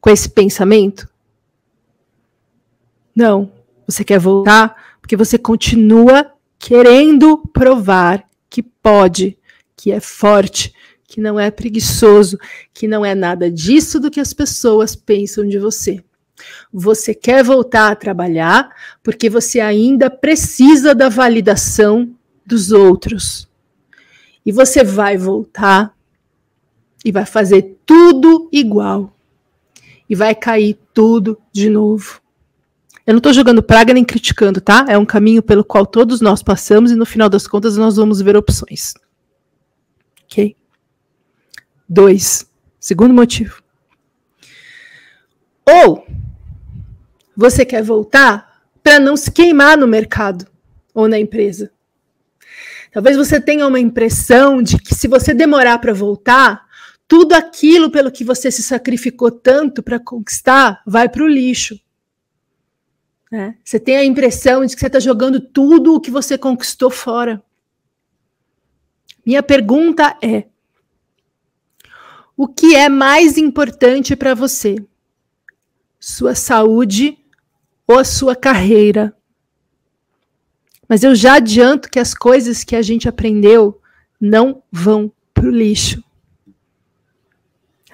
[0.00, 1.08] Com esse pensamento?
[3.14, 3.52] Não.
[3.86, 9.36] Você quer voltar porque você continua querendo provar que pode,
[9.76, 10.73] que é forte,
[11.14, 12.36] que não é preguiçoso,
[12.72, 16.02] que não é nada disso do que as pessoas pensam de você.
[16.72, 18.68] Você quer voltar a trabalhar
[19.00, 22.12] porque você ainda precisa da validação
[22.44, 23.48] dos outros.
[24.44, 25.96] E você vai voltar
[27.04, 29.14] e vai fazer tudo igual.
[30.10, 32.20] E vai cair tudo de novo.
[33.06, 34.84] Eu não estou jogando praga nem criticando, tá?
[34.88, 38.20] É um caminho pelo qual todos nós passamos e no final das contas nós vamos
[38.20, 38.94] ver opções.
[40.24, 40.56] Ok?
[41.88, 42.46] Dois.
[42.80, 43.62] Segundo motivo.
[45.66, 46.06] Ou
[47.36, 50.46] você quer voltar para não se queimar no mercado
[50.92, 51.72] ou na empresa.
[52.92, 56.64] Talvez você tenha uma impressão de que se você demorar para voltar,
[57.08, 61.78] tudo aquilo pelo que você se sacrificou tanto para conquistar vai para o lixo.
[63.30, 63.56] Né?
[63.64, 67.42] Você tem a impressão de que você está jogando tudo o que você conquistou fora.
[69.26, 70.44] Minha pergunta é:
[72.36, 74.76] o que é mais importante para você?
[76.00, 77.16] Sua saúde
[77.86, 79.16] ou a sua carreira?
[80.88, 83.80] Mas eu já adianto que as coisas que a gente aprendeu
[84.20, 86.02] não vão para o lixo.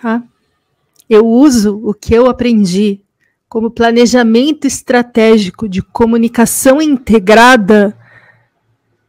[0.01, 0.22] Tá?
[1.09, 3.03] Eu uso o que eu aprendi
[3.49, 7.97] como planejamento estratégico de comunicação integrada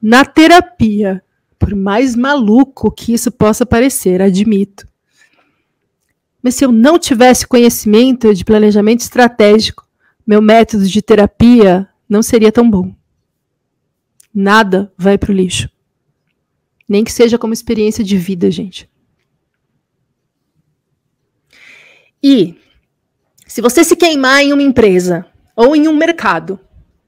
[0.02, 1.24] na terapia.
[1.60, 4.91] Por mais maluco que isso possa parecer, admito.
[6.42, 9.88] Mas se eu não tivesse conhecimento de planejamento estratégico,
[10.26, 12.94] meu método de terapia não seria tão bom.
[14.34, 15.70] Nada vai para o lixo.
[16.88, 18.90] Nem que seja como experiência de vida, gente.
[22.24, 22.56] E
[23.48, 25.26] se você se queimar em uma empresa
[25.56, 26.60] ou em um mercado,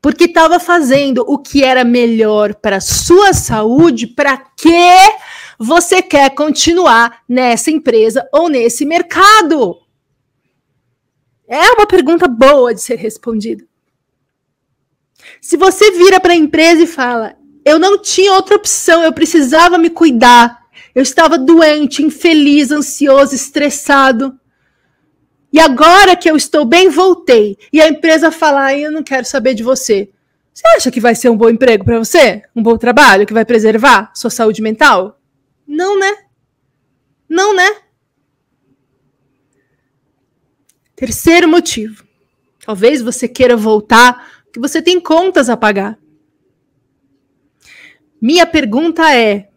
[0.01, 4.97] porque estava fazendo o que era melhor para sua saúde, para que
[5.63, 9.77] você quer continuar nessa empresa ou nesse mercado?
[11.47, 13.63] É uma pergunta boa de ser respondida.
[15.39, 19.77] Se você vira para a empresa e fala: "Eu não tinha outra opção, eu precisava
[19.77, 20.63] me cuidar.
[20.93, 24.37] Eu estava doente, infeliz, ansioso, estressado.
[25.51, 27.57] E agora que eu estou bem, voltei.
[27.71, 30.09] E a empresa fala: "Eu não quero saber de você".
[30.53, 32.43] Você acha que vai ser um bom emprego para você?
[32.55, 35.19] Um bom trabalho que vai preservar sua saúde mental?
[35.67, 36.25] Não, né?
[37.27, 37.81] Não, né?
[40.95, 42.05] Terceiro motivo.
[42.65, 45.99] Talvez você queira voltar, porque você tem contas a pagar.
[48.21, 49.49] Minha pergunta é: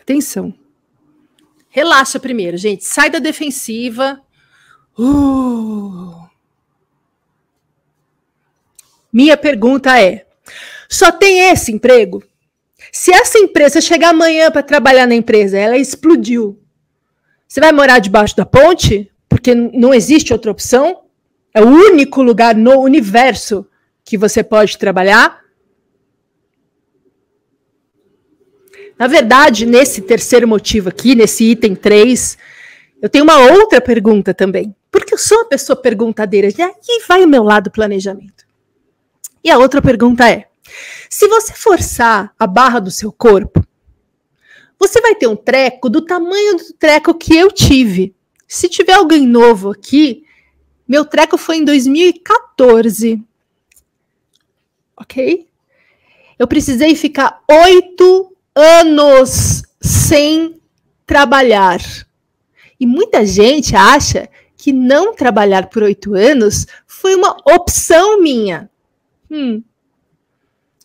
[0.00, 0.54] atenção.
[1.68, 2.84] Relaxa primeiro, gente.
[2.84, 4.22] Sai da defensiva.
[4.98, 6.24] Uh.
[9.12, 10.26] Minha pergunta é:
[10.88, 12.22] só tem esse emprego?
[12.96, 16.62] Se essa empresa chegar amanhã para trabalhar na empresa, ela explodiu.
[17.48, 19.10] Você vai morar debaixo da ponte?
[19.28, 21.02] Porque não existe outra opção?
[21.52, 23.66] É o único lugar no universo
[24.04, 25.42] que você pode trabalhar?
[28.96, 32.38] Na verdade, nesse terceiro motivo aqui, nesse item 3,
[33.02, 34.72] eu tenho uma outra pergunta também.
[34.88, 36.46] Porque eu sou uma pessoa perguntadeira.
[36.46, 38.46] E aí vai o meu lado planejamento.
[39.42, 40.46] E a outra pergunta é:
[41.08, 43.64] se você forçar a barra do seu corpo,
[44.78, 48.14] você vai ter um treco do tamanho do treco que eu tive.
[48.46, 50.24] Se tiver alguém novo aqui,
[50.86, 53.22] meu treco foi em 2014.
[54.96, 55.48] Ok?
[56.38, 60.60] Eu precisei ficar oito anos sem
[61.06, 61.80] trabalhar.
[62.78, 68.70] E muita gente acha que não trabalhar por oito anos foi uma opção minha.
[69.30, 69.62] Hum,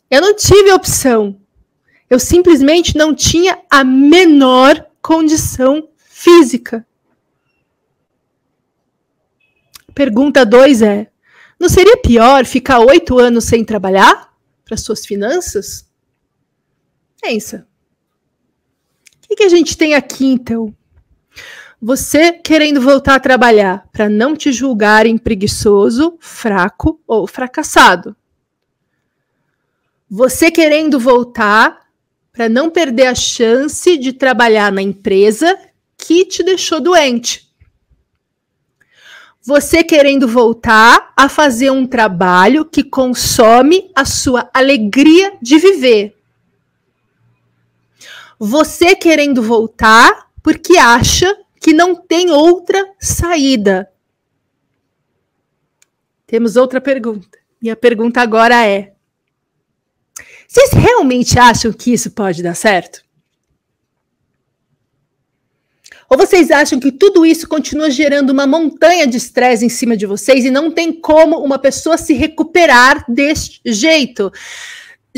[0.10, 1.39] eu não tive opção.
[2.10, 6.86] Eu simplesmente não tinha a menor condição física.
[9.93, 11.12] Pergunta 2 é:
[11.60, 14.34] não seria pior ficar oito anos sem trabalhar
[14.66, 15.88] para suas finanças?
[17.22, 17.68] Pensa.
[19.18, 20.76] O que, que a gente tem aqui então?
[21.80, 28.16] Você querendo voltar a trabalhar para não te julgarem preguiçoso, fraco ou fracassado
[30.10, 31.88] você querendo voltar
[32.32, 35.57] para não perder a chance de trabalhar na empresa
[35.97, 37.47] que te deixou doente.
[39.41, 46.16] Você querendo voltar a fazer um trabalho que consome a sua alegria de viver.
[48.38, 53.91] Você querendo voltar porque acha que não tem outra saída.
[56.26, 57.38] Temos outra pergunta.
[57.62, 58.93] Minha pergunta agora é:
[60.51, 63.03] vocês realmente acham que isso pode dar certo?
[66.09, 70.07] Ou vocês acham que tudo isso continua gerando uma montanha de estresse em cima de
[70.07, 74.31] vocês e não tem como uma pessoa se recuperar deste jeito?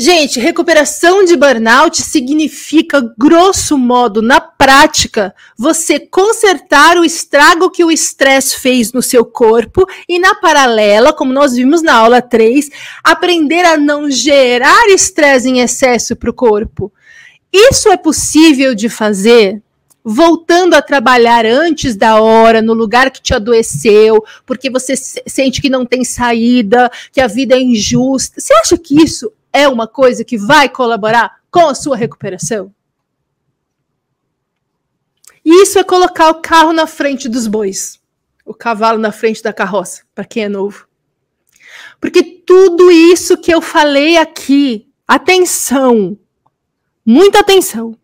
[0.04, 7.90] Gente, recuperação de burnout significa, grosso modo, na prática, você consertar o estrago que o
[7.92, 12.68] estresse fez no seu corpo e, na paralela, como nós vimos na aula 3,
[13.04, 16.92] aprender a não gerar estresse em excesso para o corpo.
[17.52, 19.62] Isso é possível de fazer
[20.04, 25.70] voltando a trabalhar antes da hora, no lugar que te adoeceu, porque você sente que
[25.70, 28.40] não tem saída, que a vida é injusta.
[28.40, 32.74] Você acha que isso é uma coisa que vai colaborar com a sua recuperação?
[35.44, 38.00] Isso é colocar o carro na frente dos bois,
[38.44, 40.86] o cavalo na frente da carroça, para quem é novo.
[42.00, 46.16] Porque tudo isso que eu falei aqui, atenção,
[47.04, 47.96] muita atenção.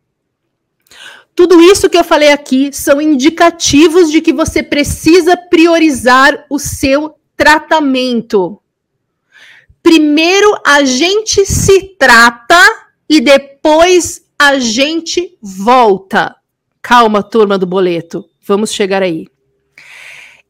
[1.34, 7.14] Tudo isso que eu falei aqui são indicativos de que você precisa priorizar o seu
[7.36, 8.60] tratamento.
[9.82, 12.60] Primeiro a gente se trata
[13.08, 16.36] e depois a gente volta.
[16.82, 18.24] Calma, turma do boleto.
[18.46, 19.26] Vamos chegar aí.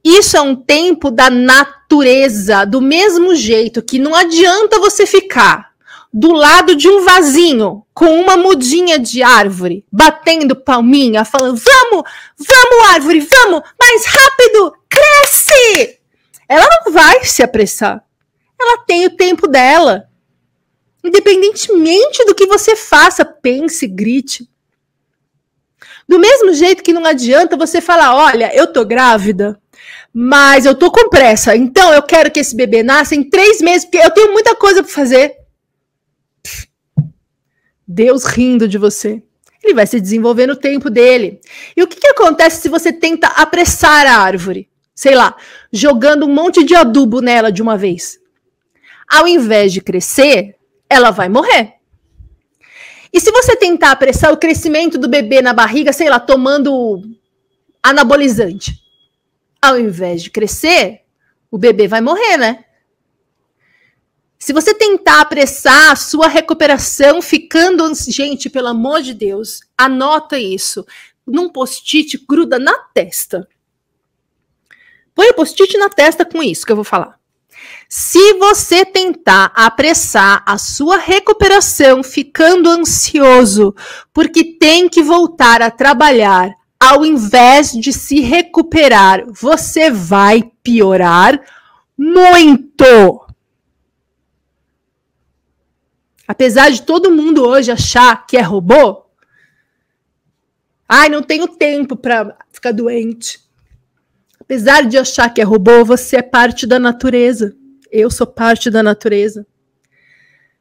[0.04, 5.68] Isso é um tempo da natureza, do mesmo jeito que não adianta você ficar
[6.12, 12.88] do lado de um vasinho com uma mudinha de árvore, batendo palminha, falando: "Vamos, vamos
[12.90, 15.98] árvore, vamos, mais rápido, cresce!"
[16.48, 18.02] Ela não vai se apressar.
[18.60, 20.08] Ela tem o tempo dela.
[21.04, 24.48] Independentemente do que você faça, pense, grite.
[26.08, 29.60] Do mesmo jeito que não adianta você falar: olha, eu tô grávida,
[30.12, 33.84] mas eu tô com pressa, então eu quero que esse bebê nasça em três meses,
[33.84, 35.36] porque eu tenho muita coisa para fazer.
[37.86, 39.22] Deus rindo de você.
[39.62, 41.40] Ele vai se desenvolver no tempo dele.
[41.76, 44.68] E o que, que acontece se você tenta apressar a árvore?
[44.94, 45.36] Sei lá,
[45.72, 48.18] jogando um monte de adubo nela de uma vez.
[49.08, 50.56] Ao invés de crescer,
[50.88, 51.74] ela vai morrer.
[53.12, 57.02] E se você tentar apressar o crescimento do bebê na barriga, sei lá, tomando
[57.82, 58.82] anabolizante,
[59.62, 61.02] ao invés de crescer,
[61.50, 62.64] o bebê vai morrer, né?
[64.38, 70.86] Se você tentar apressar a sua recuperação ficando, gente, pelo amor de Deus, anota isso.
[71.26, 73.48] Num post-it, gruda na testa.
[75.14, 77.17] Põe o post-it na testa com isso que eu vou falar.
[77.88, 83.74] Se você tentar apressar a sua recuperação ficando ansioso
[84.12, 91.40] porque tem que voltar a trabalhar, ao invés de se recuperar, você vai piorar
[91.96, 93.26] muito.
[96.26, 99.06] Apesar de todo mundo hoje achar que é robô,
[100.86, 103.40] ai, não tenho tempo para ficar doente.
[104.38, 107.56] Apesar de achar que é robô, você é parte da natureza.
[107.90, 109.46] Eu sou parte da natureza.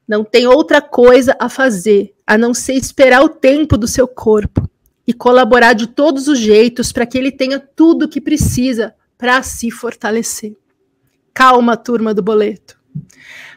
[0.08, 4.70] Não tem outra coisa a fazer a não ser esperar o tempo do seu corpo
[5.06, 9.42] e colaborar de todos os jeitos para que ele tenha tudo o que precisa para
[9.42, 10.56] se fortalecer.
[11.34, 12.78] Calma, turma do boleto.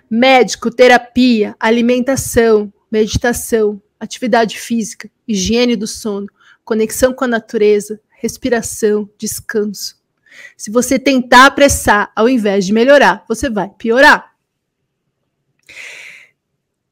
[0.09, 6.27] Médico, terapia, alimentação, meditação, atividade física, higiene do sono,
[6.64, 9.99] conexão com a natureza, respiração, descanso.
[10.57, 14.30] Se você tentar apressar ao invés de melhorar, você vai piorar.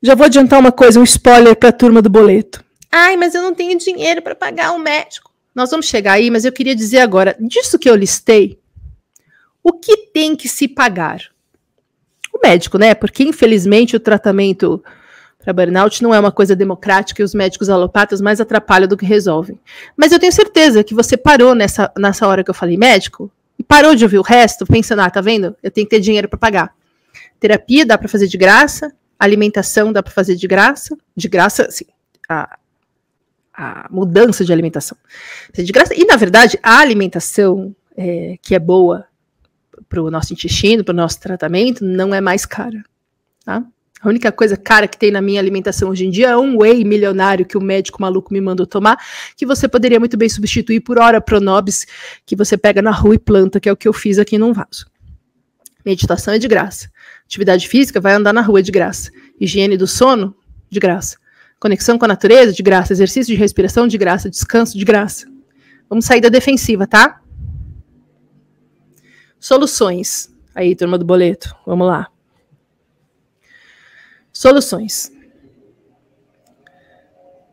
[0.02, 2.64] Já vou adiantar uma coisa, um spoiler para a turma do boleto.
[2.90, 5.32] Ai, mas eu não tenho dinheiro para pagar um médico.
[5.54, 8.58] Nós vamos chegar aí, mas eu queria dizer agora, disso que eu listei,
[9.62, 11.20] o que tem que se pagar?
[12.32, 12.94] O médico, né?
[12.94, 14.82] Porque infelizmente o tratamento
[15.38, 19.04] para burnout não é uma coisa democrática e os médicos alopatas mais atrapalham do que
[19.04, 19.58] resolvem.
[19.96, 23.62] Mas eu tenho certeza que você parou nessa, nessa hora que eu falei médico e
[23.62, 25.56] parou de ouvir o resto, pensando, ah, tá vendo?
[25.62, 26.74] Eu tenho que ter dinheiro para pagar.
[27.40, 31.84] Terapia dá para fazer de graça, alimentação dá para fazer de graça, de graça, assim,
[32.28, 32.58] a,
[33.52, 34.96] a mudança de alimentação.
[35.52, 39.06] De graça, e na verdade, a alimentação é, que é boa
[39.88, 42.84] para o nosso intestino, para o nosso tratamento, não é mais cara.
[43.44, 43.64] Tá?
[44.00, 46.84] A única coisa cara que tem na minha alimentação hoje em dia é um whey
[46.84, 48.96] milionário que o médico maluco me mandou tomar,
[49.36, 51.86] que você poderia muito bem substituir por hora pronobis
[52.24, 54.52] que você pega na rua e planta, que é o que eu fiz aqui num
[54.52, 54.86] vaso.
[55.84, 56.90] Meditação é de graça.
[57.24, 59.10] Atividade física vai andar na rua de graça.
[59.40, 60.34] Higiene do sono,
[60.70, 61.16] de graça.
[61.58, 62.92] Conexão com a natureza, de graça.
[62.92, 64.30] Exercício de respiração, de graça.
[64.30, 65.26] Descanso, de graça.
[65.88, 67.20] Vamos sair da defensiva, tá?
[69.40, 70.28] Soluções.
[70.54, 72.08] Aí, turma do boleto, vamos lá.
[74.38, 75.10] Soluções.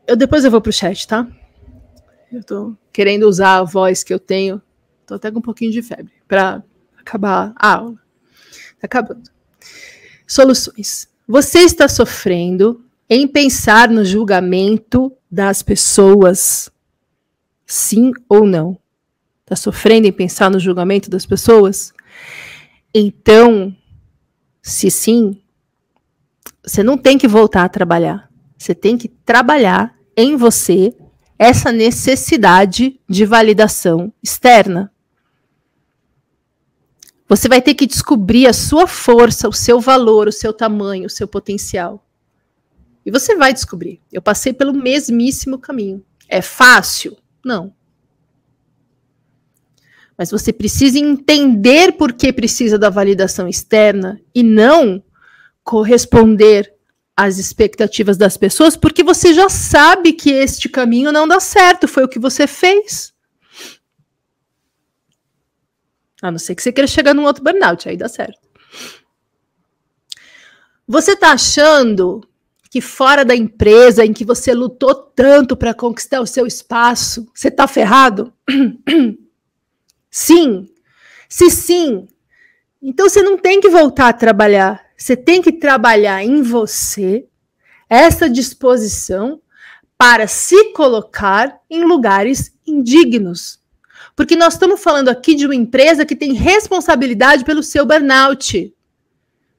[0.06, 1.26] Eu depois eu vou pro chat, tá?
[2.30, 4.62] Eu tô querendo usar a voz que eu tenho.
[5.04, 6.62] Tô até com um pouquinho de febre para
[6.96, 7.96] acabar a aula.
[8.78, 9.28] Tá acabando.
[10.28, 11.08] Soluções.
[11.26, 16.70] Você está sofrendo em pensar no julgamento das pessoas?
[17.66, 18.78] Sim ou não?
[19.42, 21.92] Está sofrendo em pensar no julgamento das pessoas?
[22.94, 23.76] Então,
[24.62, 25.42] se sim,
[26.66, 28.28] você não tem que voltar a trabalhar.
[28.58, 30.92] Você tem que trabalhar em você
[31.38, 34.92] essa necessidade de validação externa.
[37.28, 41.10] Você vai ter que descobrir a sua força, o seu valor, o seu tamanho, o
[41.10, 42.04] seu potencial.
[43.04, 44.00] E você vai descobrir.
[44.12, 46.04] Eu passei pelo mesmíssimo caminho.
[46.28, 47.16] É fácil?
[47.44, 47.72] Não.
[50.18, 55.02] Mas você precisa entender por que precisa da validação externa e não
[55.66, 56.72] corresponder
[57.16, 62.04] às expectativas das pessoas, porque você já sabe que este caminho não dá certo, foi
[62.04, 63.12] o que você fez.
[66.22, 68.38] A não ser que você queira chegar num outro burnout, aí dá certo.
[70.86, 72.22] Você está achando
[72.70, 77.48] que fora da empresa em que você lutou tanto para conquistar o seu espaço, você
[77.48, 78.32] está ferrado?
[80.08, 80.68] Sim.
[81.28, 82.06] Se sim,
[82.80, 84.85] então você não tem que voltar a trabalhar.
[84.96, 87.26] Você tem que trabalhar em você
[87.88, 89.40] essa disposição
[89.98, 93.60] para se colocar em lugares indignos.
[94.14, 98.74] Porque nós estamos falando aqui de uma empresa que tem responsabilidade pelo seu burnout.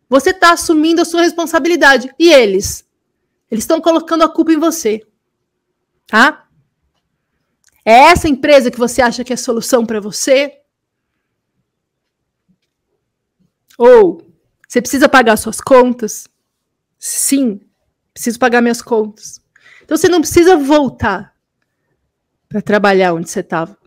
[0.09, 2.13] Você está assumindo a sua responsabilidade.
[2.17, 2.85] E eles?
[3.49, 5.01] Eles estão colocando a culpa em você.
[6.07, 6.47] Tá?
[7.85, 10.59] É essa empresa que você acha que é solução para você?
[13.77, 14.26] Ou
[14.68, 16.28] você precisa pagar suas contas?
[16.99, 17.61] Sim,
[18.13, 19.39] preciso pagar minhas contas.
[19.84, 21.34] Então você não precisa voltar
[22.49, 23.78] para trabalhar onde você estava.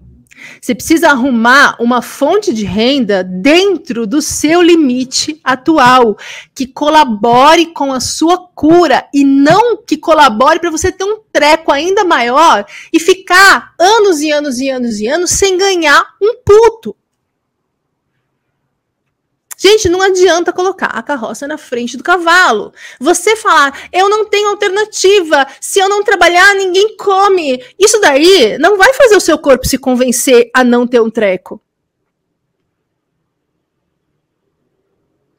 [0.61, 6.17] Você precisa arrumar uma fonte de renda dentro do seu limite atual,
[6.55, 11.71] que colabore com a sua cura e não que colabore para você ter um treco
[11.71, 16.97] ainda maior e ficar anos e anos e anos e anos sem ganhar um puto.
[19.63, 22.73] Gente, não adianta colocar a carroça na frente do cavalo.
[22.99, 27.63] Você falar, eu não tenho alternativa, se eu não trabalhar, ninguém come.
[27.79, 31.61] Isso daí não vai fazer o seu corpo se convencer a não ter um treco.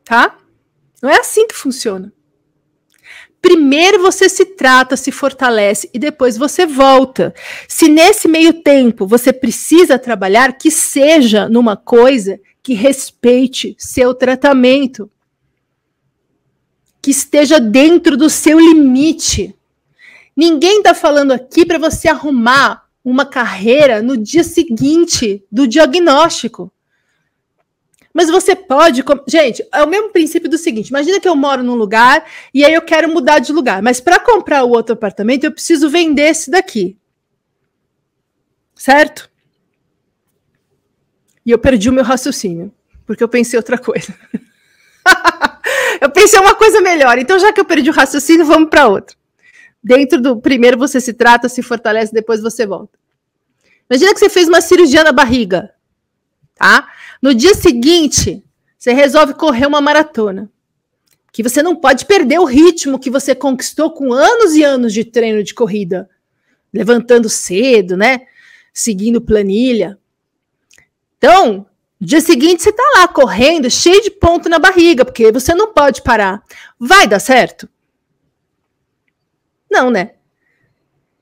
[0.05, 0.37] Tá?
[1.01, 2.13] Não é assim que funciona.
[3.41, 7.33] Primeiro você se trata, se fortalece e depois você volta.
[7.67, 15.09] Se nesse meio tempo você precisa trabalhar, que seja numa coisa que respeite seu tratamento,
[17.01, 19.55] que esteja dentro do seu limite.
[20.35, 26.71] Ninguém está falando aqui para você arrumar uma carreira no dia seguinte do diagnóstico.
[28.13, 29.03] Mas você pode.
[29.27, 32.73] Gente, é o mesmo princípio do seguinte: imagina que eu moro num lugar e aí
[32.73, 36.51] eu quero mudar de lugar, mas para comprar o outro apartamento eu preciso vender esse
[36.51, 36.97] daqui.
[38.75, 39.30] Certo?
[41.45, 42.71] E eu perdi o meu raciocínio,
[43.05, 44.13] porque eu pensei outra coisa.
[46.01, 47.17] eu pensei uma coisa melhor.
[47.17, 49.15] Então, já que eu perdi o raciocínio, vamos para outra.
[49.83, 52.99] Dentro do primeiro você se trata, se fortalece, depois você volta.
[53.89, 55.73] Imagina que você fez uma cirurgia na barriga,
[56.55, 56.87] tá?
[57.21, 58.43] No dia seguinte,
[58.77, 60.49] você resolve correr uma maratona.
[61.31, 65.03] Que você não pode perder o ritmo que você conquistou com anos e anos de
[65.03, 66.09] treino de corrida,
[66.73, 68.21] levantando cedo, né?
[68.73, 69.97] Seguindo planilha.
[71.21, 71.67] Então,
[71.99, 76.01] dia seguinte você está lá correndo, cheio de ponto na barriga, porque você não pode
[76.01, 76.41] parar.
[76.79, 77.69] Vai dar certo?
[79.69, 80.13] Não, né?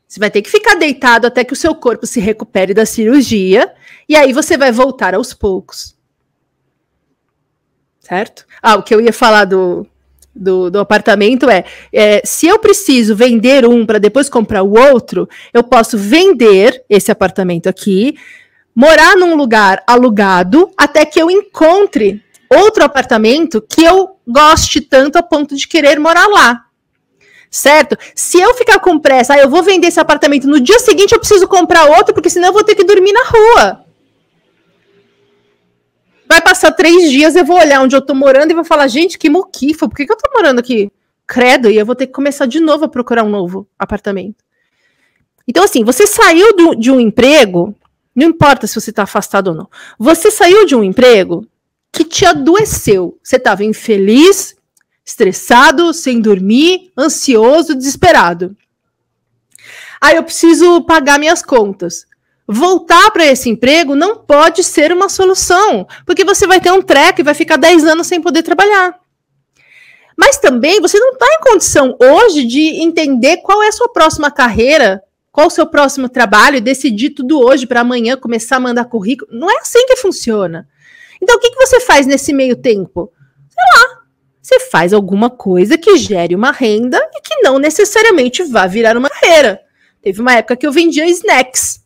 [0.07, 3.73] Você vai ter que ficar deitado até que o seu corpo se recupere da cirurgia,
[4.07, 5.97] e aí você vai voltar aos poucos.
[7.99, 8.45] Certo?
[8.61, 9.85] Ah, o que eu ia falar do,
[10.33, 15.27] do, do apartamento é, é, se eu preciso vender um para depois comprar o outro,
[15.53, 18.15] eu posso vender esse apartamento aqui,
[18.75, 25.23] morar num lugar alugado até que eu encontre outro apartamento que eu goste tanto a
[25.23, 26.65] ponto de querer morar lá.
[27.51, 27.97] Certo?
[28.13, 31.19] Se eu ficar com pressa, ah, eu vou vender esse apartamento no dia seguinte, eu
[31.19, 33.85] preciso comprar outro, porque senão eu vou ter que dormir na rua.
[36.27, 39.17] Vai passar três dias, eu vou olhar onde eu tô morando e vou falar, gente,
[39.17, 40.91] que moquifa, por que, que eu tô morando aqui?
[41.25, 44.43] Credo, e eu vou ter que começar de novo a procurar um novo apartamento.
[45.47, 47.75] Então, assim, você saiu do, de um emprego
[48.15, 49.69] não importa se você está afastado ou não.
[49.97, 51.47] Você saiu de um emprego
[51.91, 53.17] que te adoeceu.
[53.23, 54.55] Você estava infeliz,
[55.05, 58.55] estressado, sem dormir, ansioso, desesperado.
[60.01, 62.05] Aí eu preciso pagar minhas contas.
[62.47, 67.21] Voltar para esse emprego não pode ser uma solução, porque você vai ter um treco
[67.21, 68.99] e vai ficar 10 anos sem poder trabalhar.
[70.17, 74.31] Mas também você não está em condição hoje de entender qual é a sua próxima
[74.31, 75.01] carreira
[75.31, 79.31] qual o seu próximo trabalho e decidir tudo hoje para amanhã começar a mandar currículo.
[79.31, 80.67] Não é assim que funciona.
[81.21, 83.11] Então, o que, que você faz nesse meio tempo?
[83.49, 84.03] Sei lá,
[84.41, 89.09] você faz alguma coisa que gere uma renda e que não necessariamente vá virar uma
[89.09, 89.61] carreira.
[90.01, 91.83] Teve uma época que eu vendia snacks,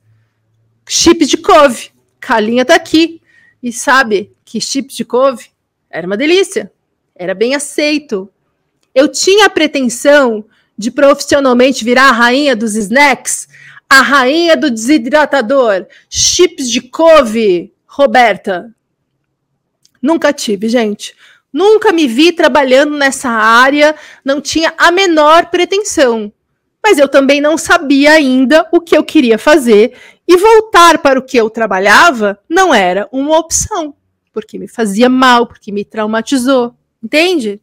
[0.88, 1.92] chips de couve.
[2.20, 3.22] Calinha tá aqui.
[3.62, 5.50] E sabe que chips de couve
[5.90, 6.72] era uma delícia.
[7.16, 8.30] Era bem aceito.
[8.94, 10.46] Eu tinha a pretensão
[10.78, 13.48] de profissionalmente virar a rainha dos snacks,
[13.90, 18.74] a rainha do desidratador, chips de couve, Roberta.
[20.02, 21.16] Nunca tive, gente.
[21.52, 23.96] Nunca me vi trabalhando nessa área,
[24.26, 26.34] não tinha a menor pretensão.
[26.84, 29.96] Mas eu também não sabia ainda o que eu queria fazer
[30.28, 33.96] e voltar para o que eu trabalhava não era uma opção,
[34.34, 36.76] porque me fazia mal, porque me traumatizou.
[37.02, 37.62] Entende?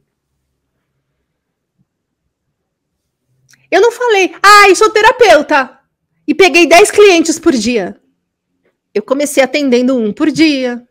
[3.70, 5.78] Eu não falei, ah, eu sou terapeuta
[6.26, 8.00] e peguei 10 clientes por dia.
[8.92, 10.86] Eu comecei atendendo um por dia,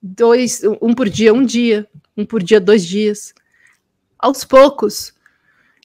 [0.00, 3.34] dois, um por dia, um dia, um por dia, dois dias.
[4.18, 5.12] Aos poucos.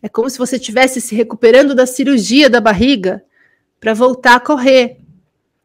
[0.04, 3.24] É como se você estivesse se recuperando da cirurgia da barriga
[3.80, 4.98] para voltar a correr.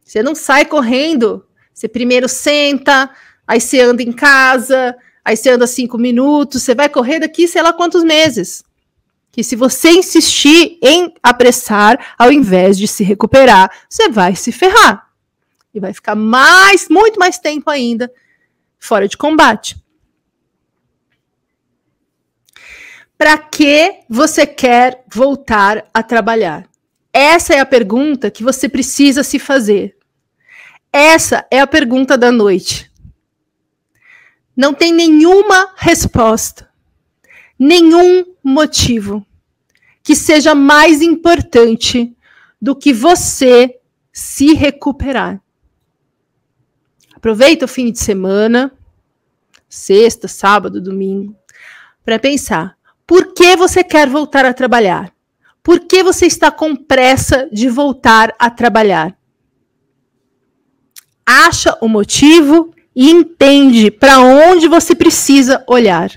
[0.03, 1.45] Você não sai correndo.
[1.73, 3.09] Você primeiro senta,
[3.47, 7.61] aí você anda em casa, aí você anda cinco minutos, você vai correr daqui sei
[7.61, 8.63] lá quantos meses.
[9.37, 15.11] Que se você insistir em apressar, ao invés de se recuperar, você vai se ferrar.
[15.71, 18.11] E vai ficar mais, muito mais tempo ainda
[18.79, 19.77] fora de combate.
[23.15, 26.67] Para que você quer voltar a trabalhar?
[27.13, 29.95] Essa é a pergunta que você precisa se fazer.
[30.91, 32.91] Essa é a pergunta da noite.
[34.55, 36.67] Não tem nenhuma resposta,
[37.59, 39.26] nenhum motivo
[40.07, 42.15] que seja mais importante
[42.61, 43.77] do que você
[44.13, 45.41] se recuperar.
[47.13, 48.71] Aproveita o fim de semana,
[49.67, 51.35] sexta, sábado, domingo,
[52.05, 55.11] para pensar: por que você quer voltar a trabalhar?
[55.61, 59.13] Por que você está com pressa de voltar a trabalhar?
[61.25, 66.09] Acha o motivo e entende para onde você precisa olhar.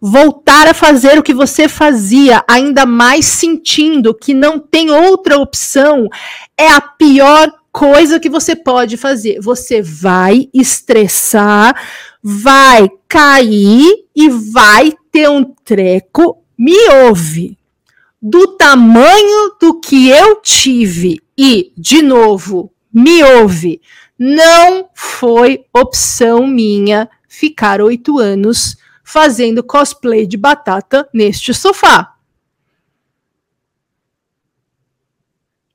[0.00, 6.08] Voltar a fazer o que você fazia, ainda mais sentindo que não tem outra opção,
[6.56, 9.40] é a pior coisa que você pode fazer.
[9.40, 11.74] Você vai estressar,
[12.22, 16.42] vai cair e vai ter um treco.
[16.56, 17.56] Me ouve.
[18.20, 23.80] Do tamanho do que eu tive e, de novo, me ouve.
[24.18, 28.76] Não foi opção minha ficar oito anos
[29.08, 32.14] fazendo cosplay de batata neste sofá.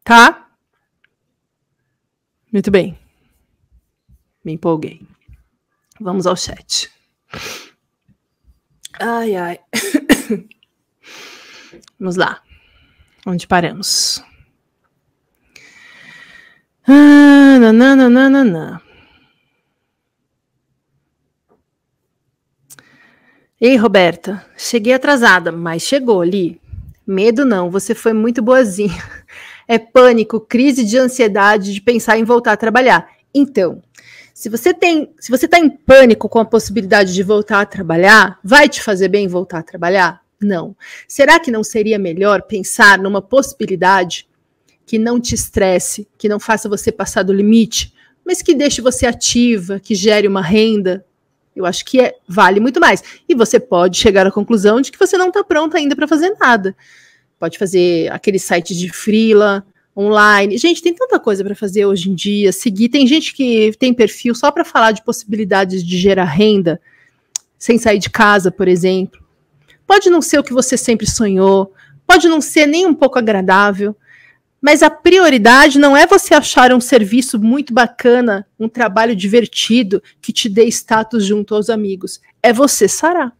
[0.03, 0.51] Tá?
[2.51, 2.95] Muito bem.
[4.45, 5.01] Me empolguei.
[5.99, 6.91] Vamos ao chat.
[8.99, 9.59] Ai, ai.
[11.99, 12.39] Vamos lá.
[13.25, 14.23] Onde paramos?
[16.87, 18.79] Ah, nananana.
[23.65, 26.59] Ei, Roberta, cheguei atrasada, mas chegou ali.
[27.07, 29.01] Medo não, você foi muito boazinha
[29.65, 33.09] é pânico, crise de ansiedade de pensar em voltar a trabalhar.
[33.33, 33.81] Então,
[34.33, 38.37] se você tem, se você está em pânico com a possibilidade de voltar a trabalhar,
[38.43, 40.21] vai te fazer bem voltar a trabalhar?
[40.41, 40.75] Não.
[41.07, 44.27] Será que não seria melhor pensar numa possibilidade
[44.85, 47.93] que não te estresse, que não faça você passar do limite,
[48.25, 51.05] mas que deixe você ativa, que gere uma renda?
[51.55, 53.03] Eu acho que é, vale muito mais.
[53.27, 56.35] E você pode chegar à conclusão de que você não está pronta ainda para fazer
[56.39, 56.75] nada
[57.43, 59.65] pode fazer aquele site de freela
[59.97, 60.57] online.
[60.57, 62.53] Gente, tem tanta coisa para fazer hoje em dia.
[62.53, 66.79] Seguir, tem gente que tem perfil só para falar de possibilidades de gerar renda
[67.59, 69.19] sem sair de casa, por exemplo.
[69.85, 71.73] Pode não ser o que você sempre sonhou,
[72.07, 73.93] pode não ser nem um pouco agradável,
[74.63, 80.31] mas a prioridade não é você achar um serviço muito bacana, um trabalho divertido que
[80.31, 82.21] te dê status junto aos amigos.
[82.41, 83.35] É você sarar.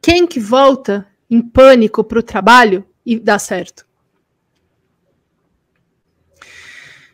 [0.00, 3.84] Quem que volta em pânico para o trabalho e dá certo.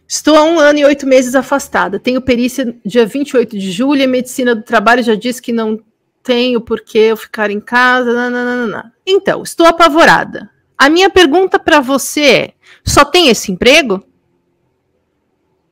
[0.07, 1.99] Estou há um ano e oito meses afastada.
[1.99, 5.83] Tenho perícia dia 28 de julho e medicina do trabalho já disse que não
[6.23, 8.13] tenho por que eu ficar em casa.
[8.13, 8.95] Nananana.
[9.05, 10.53] Então, estou apavorada.
[10.83, 12.55] A minha pergunta para você é:
[12.85, 14.05] só tem esse emprego?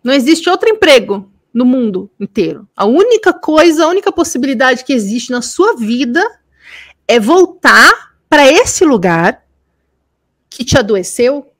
[0.05, 2.69] Não existe outro emprego no mundo inteiro.
[2.77, 6.25] A única coisa, a única possibilidade que existe na sua vida
[7.09, 9.45] é voltar para esse lugar
[10.49, 11.53] que te adoeceu?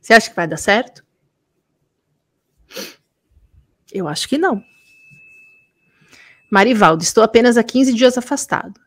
[0.00, 1.04] Você acha que vai dar certo?
[3.92, 4.62] Eu acho que não.
[6.48, 8.85] Marivaldo, estou apenas há 15 dias afastado.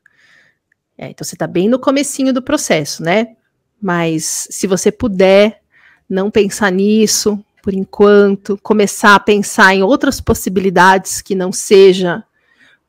[1.01, 3.37] É, então você está bem no comecinho do processo, né?
[3.81, 5.61] Mas se você puder
[6.09, 12.21] não pensar nisso por enquanto, começar a pensar em outras possibilidades que não seja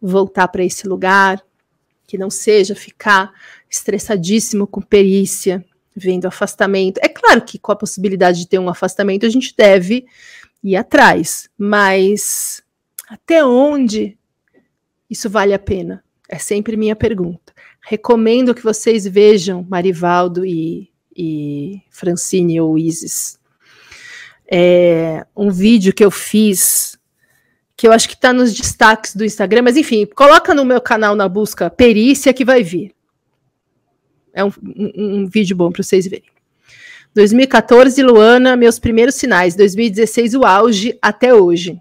[0.02, 1.40] voltar para esse lugar,
[2.04, 3.32] que não seja ficar
[3.70, 6.98] estressadíssimo com perícia, vendo afastamento.
[7.04, 10.04] É claro que com a possibilidade de ter um afastamento a gente deve
[10.64, 12.60] ir atrás, mas
[13.08, 14.18] até onde
[15.08, 16.02] isso vale a pena?
[16.28, 17.52] É sempre minha pergunta.
[17.80, 23.38] Recomendo que vocês vejam Marivaldo e, e Francine ou Isis.
[24.50, 26.98] É um vídeo que eu fiz
[27.76, 31.16] que eu acho que está nos destaques do Instagram, mas enfim, coloca no meu canal
[31.16, 32.94] na busca perícia que vai vir.
[34.34, 36.28] É um, um, um vídeo bom para vocês verem.
[37.14, 39.56] 2014, Luana, meus primeiros sinais.
[39.56, 41.80] 2016, o auge até hoje.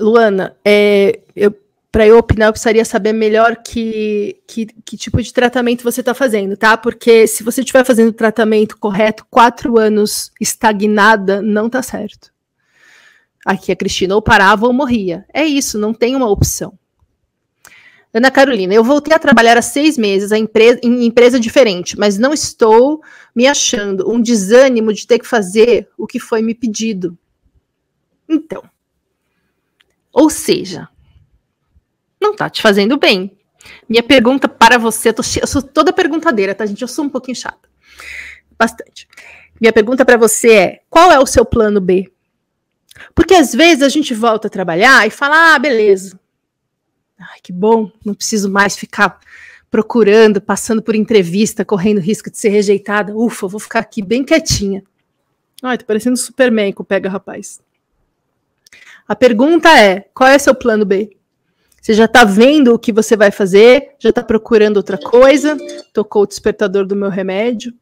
[0.00, 1.20] Luana, é,
[1.96, 6.12] para eu opinar, eu precisaria saber melhor que, que, que tipo de tratamento você está
[6.12, 6.76] fazendo, tá?
[6.76, 12.30] Porque se você estiver fazendo o tratamento correto, quatro anos estagnada, não tá certo.
[13.46, 15.24] Aqui a Cristina ou parava ou morria.
[15.32, 16.78] É isso, não tem uma opção.
[18.12, 22.34] Ana Carolina, eu voltei a trabalhar há seis meses empresa, em empresa diferente, mas não
[22.34, 23.00] estou
[23.34, 27.16] me achando um desânimo de ter que fazer o que foi me pedido.
[28.28, 28.62] Então,
[30.12, 30.90] ou seja,
[32.26, 33.36] não está te fazendo bem.
[33.88, 36.82] Minha pergunta para você, eu, tô, eu sou toda perguntadeira, tá, gente?
[36.82, 37.68] Eu sou um pouquinho chata.
[38.58, 39.08] Bastante.
[39.60, 42.12] Minha pergunta para você é: qual é o seu plano B?
[43.14, 46.18] Porque às vezes a gente volta a trabalhar e fala: ah, beleza,
[47.18, 49.18] Ai, que bom, não preciso mais ficar
[49.70, 53.16] procurando, passando por entrevista, correndo risco de ser rejeitada.
[53.16, 54.84] Ufa, vou ficar aqui bem quietinha.
[55.62, 57.60] Ai, tô parecendo Superman com o pega rapaz.
[59.08, 61.15] A pergunta é: qual é seu plano B?
[61.86, 63.90] Você já está vendo o que você vai fazer?
[64.00, 65.56] Já está procurando outra coisa?
[65.92, 67.72] Tocou o despertador do meu remédio?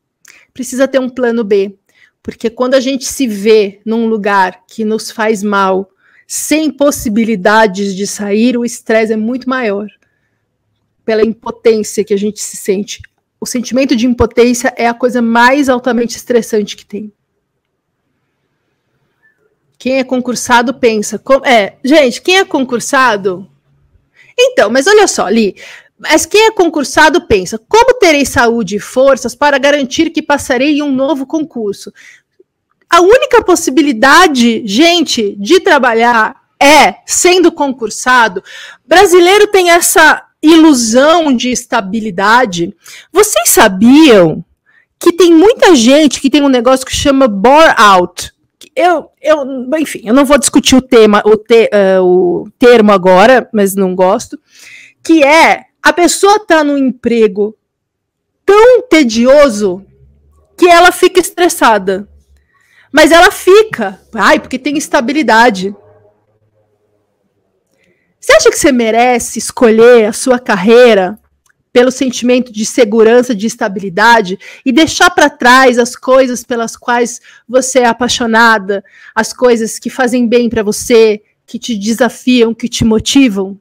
[0.53, 1.79] Precisa ter um plano B,
[2.23, 5.91] porque quando a gente se vê num lugar que nos faz mal,
[6.27, 9.89] sem possibilidades de sair, o estresse é muito maior.
[11.03, 13.01] Pela impotência que a gente se sente.
[13.41, 17.11] O sentimento de impotência é a coisa mais altamente estressante que tem.
[19.79, 21.19] Quem é concursado pensa.
[21.43, 23.49] é, gente, quem é concursado.
[24.39, 25.57] Então, mas olha só, Li.
[25.99, 30.83] Mas quem é concursado pensa: como terei saúde e forças para garantir que passarei em
[30.83, 31.93] um novo concurso?
[32.91, 38.43] A única possibilidade, gente, de trabalhar é sendo concursado.
[38.87, 42.75] Brasileiro tem essa ilusão de estabilidade.
[43.13, 44.45] Vocês sabiam
[44.99, 48.33] que tem muita gente que tem um negócio que chama bore out?
[48.77, 53.49] Eu, eu, enfim, eu não vou discutir o tema, o, te, uh, o termo agora,
[53.53, 54.39] mas não gosto.
[55.03, 57.57] Que é a pessoa tá num emprego
[58.45, 59.85] tão tedioso
[60.57, 62.09] que ela fica estressada.
[62.93, 64.01] Mas ela fica.
[64.15, 65.75] Ai, porque tem estabilidade.
[68.19, 71.19] Você acha que você merece escolher a sua carreira
[71.75, 77.81] pelo sentimento de segurança, de estabilidade e deixar para trás as coisas pelas quais você
[77.81, 83.59] é apaixonada, as coisas que fazem bem para você, que te desafiam, que te motivam?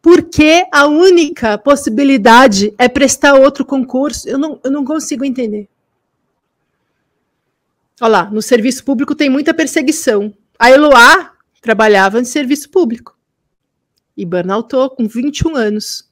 [0.00, 4.28] Porque a única possibilidade é prestar outro concurso.
[4.28, 5.68] Eu não, eu não consigo entender.
[8.00, 10.32] Olha lá, no serviço público tem muita perseguição.
[10.56, 13.18] A Eloá trabalhava em serviço público.
[14.16, 16.11] E burnoutou com 21 anos.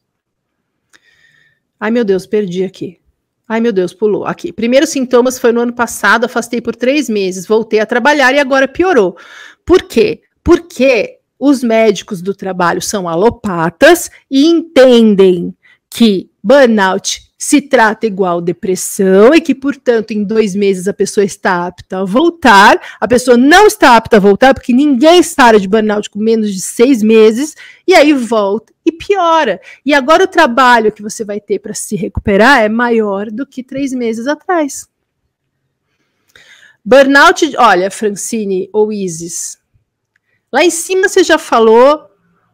[1.80, 3.00] Ai, meu Deus, perdi aqui.
[3.48, 4.26] Ai, meu Deus, pulou.
[4.26, 4.52] Aqui.
[4.52, 8.68] Primeiros sintomas foi no ano passado, afastei por três meses, voltei a trabalhar e agora
[8.68, 9.16] piorou.
[9.64, 10.20] Por quê?
[10.44, 15.56] Porque os médicos do trabalho são alopatas e entendem
[15.88, 21.66] que burnout se trata igual depressão e que, portanto, em dois meses a pessoa está
[21.66, 22.78] apta a voltar.
[23.00, 26.60] A pessoa não está apta a voltar porque ninguém sara de burnout com menos de
[26.60, 29.58] seis meses e aí volta e piora.
[29.86, 33.62] E agora o trabalho que você vai ter para se recuperar é maior do que
[33.62, 34.86] três meses atrás.
[36.84, 39.58] Burnout, olha, Francine ou Isis,
[40.52, 42.09] lá em cima você já falou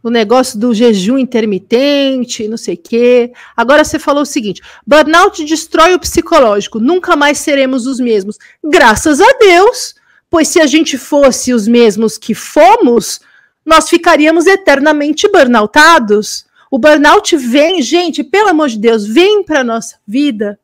[0.07, 3.33] o negócio do jejum intermitente, não sei o quê.
[3.57, 8.39] Agora você falou o seguinte: burnout destrói o psicológico, nunca mais seremos os mesmos.
[8.63, 9.97] Graças a Deus,
[10.31, 13.19] pois se a gente fosse os mesmos que fomos,
[13.65, 16.47] nós ficaríamos eternamente burnoutados.
[16.71, 20.57] O burnout vem, gente, pelo amor de Deus, vem para nossa vida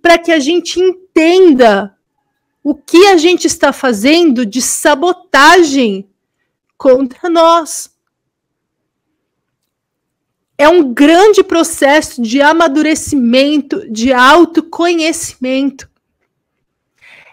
[0.00, 1.94] para que a gente entenda
[2.62, 6.06] o que a gente está fazendo de sabotagem
[6.78, 7.93] contra nós
[10.56, 15.88] é um grande processo de amadurecimento, de autoconhecimento.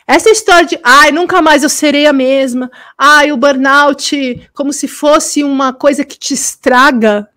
[0.08, 4.88] Essa história de, ai, nunca mais eu serei a mesma, ai, o burnout, como se
[4.88, 7.30] fosse uma coisa que te estraga.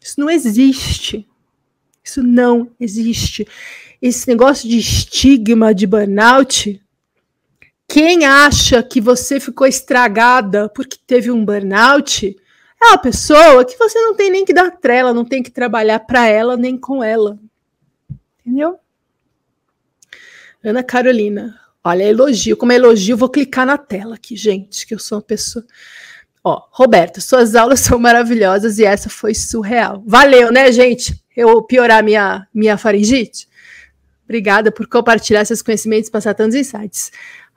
[0.00, 1.26] Isso não existe.
[2.04, 3.48] Isso não existe.
[4.00, 6.80] Esse negócio de estigma de burnout,
[7.88, 12.36] quem acha que você ficou estragada porque teve um burnout,
[12.84, 16.00] é uma pessoa que você não tem nem que dar trela, não tem que trabalhar
[16.00, 17.38] para ela nem com ela.
[18.40, 18.78] Entendeu?
[20.62, 21.58] Ana Carolina.
[21.82, 22.56] Olha, elogio.
[22.56, 25.64] Como é elogio, vou clicar na tela aqui, gente, que eu sou uma pessoa.
[26.42, 30.02] Ó, Roberto, suas aulas são maravilhosas e essa foi surreal.
[30.06, 31.22] Valeu, né, gente?
[31.36, 33.48] Eu piorar minha, minha faringite?
[34.24, 37.12] Obrigada por compartilhar esses conhecimentos passar tantos insights.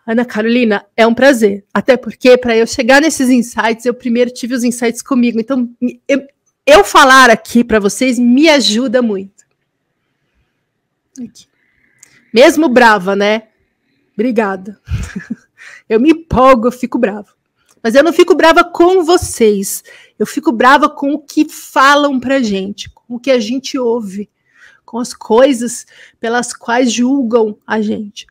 [0.07, 1.65] Ana Carolina, é um prazer.
[1.73, 5.37] Até porque, para eu chegar nesses insights, eu primeiro tive os insights comigo.
[5.37, 5.69] Então,
[6.07, 6.25] eu,
[6.65, 9.45] eu falar aqui para vocês me ajuda muito.
[11.21, 11.45] Aqui.
[12.33, 13.49] Mesmo brava, né?
[14.13, 14.79] Obrigada.
[15.89, 17.27] eu me empolgo, eu fico brava.
[17.83, 19.83] Mas eu não fico brava com vocês.
[20.17, 24.29] Eu fico brava com o que falam pra gente, com o que a gente ouve,
[24.85, 25.85] com as coisas
[26.17, 28.25] pelas quais julgam a gente.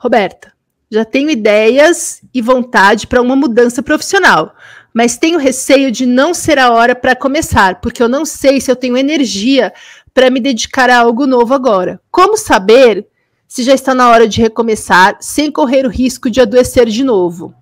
[0.00, 0.54] Roberta,
[0.90, 4.54] já tenho ideias e vontade para uma mudança profissional,
[4.94, 8.70] mas tenho receio de não ser a hora para começar, porque eu não sei se
[8.70, 9.70] eu tenho energia
[10.14, 12.00] para me dedicar a algo novo agora.
[12.10, 13.06] Como saber
[13.46, 17.54] se já está na hora de recomeçar sem correr o risco de adoecer de novo?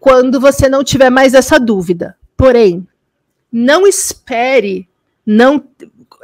[0.00, 2.16] Quando você não tiver mais essa dúvida.
[2.34, 2.88] Porém,
[3.52, 4.88] não espere,
[5.24, 5.62] não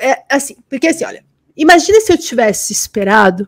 [0.00, 1.22] é assim, porque assim, olha,
[1.54, 3.46] imagine se eu tivesse esperado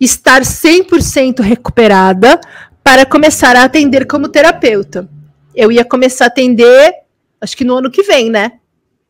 [0.00, 2.40] estar 100% recuperada
[2.82, 5.08] para começar a atender como terapeuta.
[5.54, 6.94] Eu ia começar a atender,
[7.40, 8.52] acho que no ano que vem, né?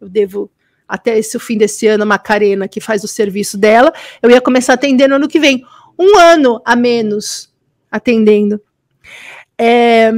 [0.00, 0.50] Eu devo
[0.88, 4.40] até esse o fim desse ano, a Macarena, que faz o serviço dela, eu ia
[4.40, 5.64] começar a atender no ano que vem.
[5.98, 7.52] Um ano a menos
[7.90, 8.60] atendendo.
[9.58, 10.12] É,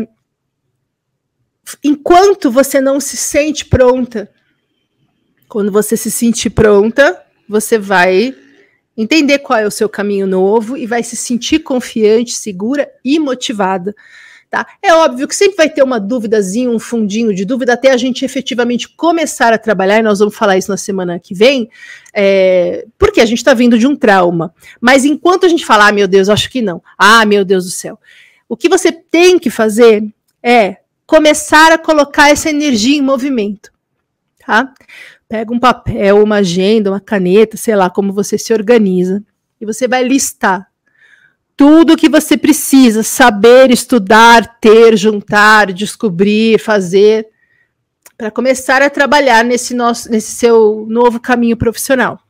[1.82, 4.30] enquanto você não se sente pronta,
[5.48, 8.34] quando você se sentir pronta, você vai
[8.98, 13.94] entender qual é o seu caminho novo e vai se sentir confiante, segura e motivada.
[14.50, 14.66] Tá?
[14.82, 18.24] É óbvio que sempre vai ter uma dúvidazinha, um fundinho de dúvida, até a gente
[18.24, 21.70] efetivamente começar a trabalhar, e nós vamos falar isso na semana que vem,
[22.14, 24.52] é, porque a gente está vindo de um trauma.
[24.80, 27.70] Mas enquanto a gente fala, ah, meu Deus, acho que não, ah, meu Deus do
[27.70, 28.00] céu,
[28.48, 30.02] o que você tem que fazer
[30.42, 33.70] é começar a colocar essa energia em movimento.
[34.46, 34.72] Tá?
[35.28, 39.22] Pega um papel, uma agenda, uma caneta, sei lá como você se organiza,
[39.60, 40.68] e você vai listar
[41.56, 47.26] tudo o que você precisa saber, estudar, ter, juntar, descobrir, fazer
[48.16, 52.20] para começar a trabalhar nesse nosso nesse seu novo caminho profissional.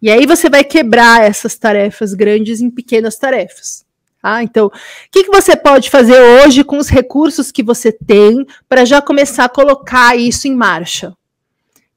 [0.00, 3.84] E aí você vai quebrar essas tarefas grandes em pequenas tarefas.
[4.22, 4.42] Tá?
[4.42, 4.70] Então, o
[5.10, 9.44] que, que você pode fazer hoje com os recursos que você tem para já começar
[9.44, 11.12] a colocar isso em marcha?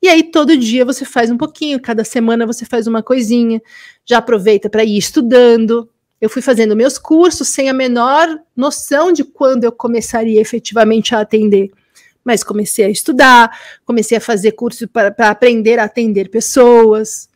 [0.02, 3.62] E aí todo dia você faz um pouquinho, cada semana você faz uma coisinha,
[4.06, 5.90] já aproveita para ir estudando.
[6.22, 11.22] Eu fui fazendo meus cursos sem a menor noção de quando eu começaria efetivamente a
[11.22, 11.72] atender.
[12.24, 17.30] Mas comecei a estudar, comecei a fazer curso para aprender a atender pessoas.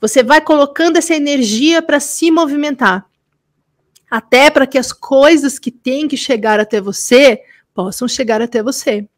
[0.00, 3.06] Você vai colocando essa energia para se movimentar,
[4.10, 7.40] até para que as coisas que têm que chegar até você
[7.74, 9.08] possam chegar até você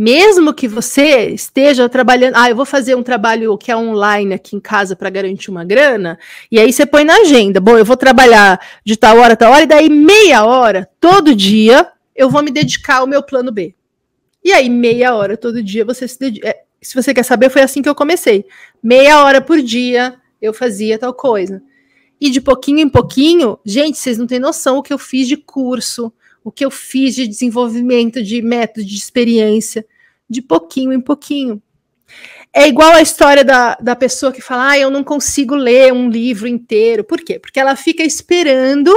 [0.00, 4.56] mesmo que você esteja trabalhando, ah, eu vou fazer um trabalho que é online aqui
[4.56, 6.18] em casa para garantir uma grana,
[6.50, 9.64] e aí você põe na agenda, bom, eu vou trabalhar de tal hora, tal hora,
[9.64, 11.86] e daí meia hora, todo dia,
[12.16, 13.74] eu vou me dedicar ao meu plano B.
[14.42, 16.48] E aí, meia hora todo dia, você se dedica.
[16.48, 18.46] É, se você quer saber, foi assim que eu comecei.
[18.82, 21.62] Meia hora por dia eu fazia tal coisa.
[22.18, 25.36] E de pouquinho em pouquinho, gente, vocês não têm noção o que eu fiz de
[25.36, 26.10] curso,
[26.42, 29.84] o que eu fiz de desenvolvimento de método de experiência,
[30.28, 31.62] de pouquinho em pouquinho.
[32.52, 36.08] É igual a história da, da pessoa que fala: ah, eu não consigo ler um
[36.10, 37.04] livro inteiro.
[37.04, 37.38] Por quê?
[37.38, 38.92] Porque ela fica esperando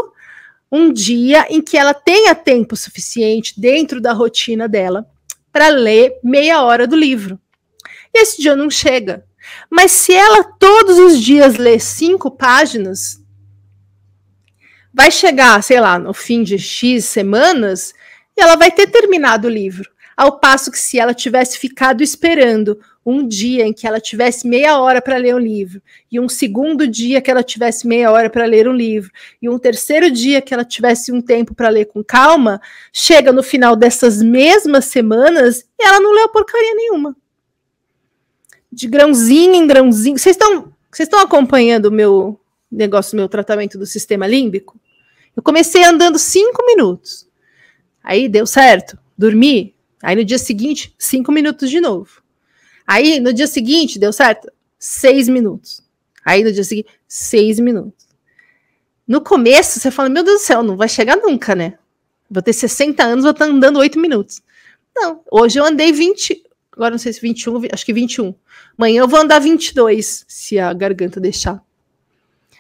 [0.72, 5.08] um dia em que ela tenha tempo suficiente dentro da rotina dela
[5.52, 7.40] para ler meia hora do livro.
[8.12, 9.24] E esse dia não chega.
[9.70, 13.23] Mas se ela todos os dias lê cinco páginas,
[14.94, 17.94] vai chegar, sei lá, no fim de X semanas
[18.38, 19.92] e ela vai ter terminado o livro.
[20.16, 24.80] Ao passo que se ela tivesse ficado esperando um dia em que ela tivesse meia
[24.80, 25.82] hora para ler um livro,
[26.12, 29.58] e um segundo dia que ela tivesse meia hora para ler um livro, e um
[29.58, 32.62] terceiro dia que ela tivesse um tempo para ler com calma,
[32.94, 37.16] chega no final dessas mesmas semanas e ela não leu porcaria nenhuma.
[38.72, 40.18] De grãozinho em grãozinho.
[40.18, 42.40] Vocês estão vocês estão acompanhando o meu
[42.72, 44.80] negócio, meu tratamento do sistema límbico?
[45.36, 47.28] Eu comecei andando cinco minutos.
[48.04, 49.74] Aí deu certo, dormi.
[50.02, 52.22] Aí no dia seguinte, cinco minutos de novo.
[52.86, 54.52] Aí no dia seguinte, deu certo?
[54.78, 55.82] Seis minutos.
[56.26, 58.08] Aí no dia seguinte, seis minutos.
[59.08, 61.78] No começo, você fala: Meu Deus do céu, não vai chegar nunca, né?
[62.30, 64.42] Vou ter 60 anos, vou estar andando oito minutos.
[64.96, 68.34] Não, hoje eu andei 20, agora não sei se 21, acho que 21.
[68.78, 71.64] Amanhã eu vou andar 22, se a garganta deixar.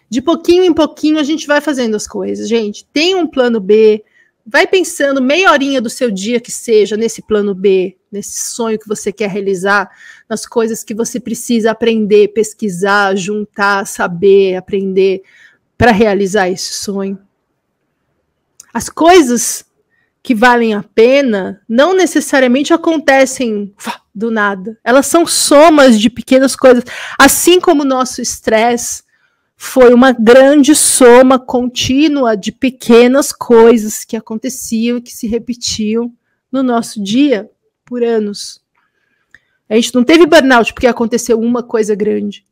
[0.09, 2.85] De pouquinho em pouquinho a gente vai fazendo as coisas, gente.
[2.93, 4.03] Tem um plano B,
[4.45, 8.87] Vai pensando meia horinha do seu dia que seja nesse plano B, nesse sonho que
[8.87, 9.89] você quer realizar,
[10.27, 15.23] nas coisas que você precisa aprender, pesquisar, juntar, saber, aprender
[15.77, 17.17] para realizar esse sonho.
[18.73, 19.65] As coisas
[20.21, 23.73] que valem a pena não necessariamente acontecem
[24.13, 24.77] do nada.
[24.83, 26.83] Elas são somas de pequenas coisas,
[27.17, 29.03] assim como o nosso estresse
[29.66, 36.14] foi uma grande soma contínua de pequenas coisas que aconteciam, que se repetiam
[36.51, 37.49] no nosso dia
[37.86, 38.61] por anos.
[39.70, 42.45] A gente não teve burnout porque aconteceu uma coisa grande.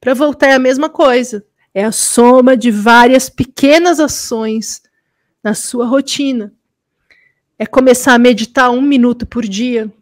[0.00, 1.44] Para voltar é a mesma coisa.
[1.74, 4.82] É a soma de várias pequenas ações
[5.44, 6.50] na sua rotina.
[7.58, 9.92] É começar a meditar um minuto por dia.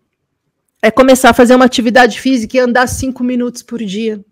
[0.81, 4.25] É começar a fazer uma atividade física e andar cinco minutos por dia.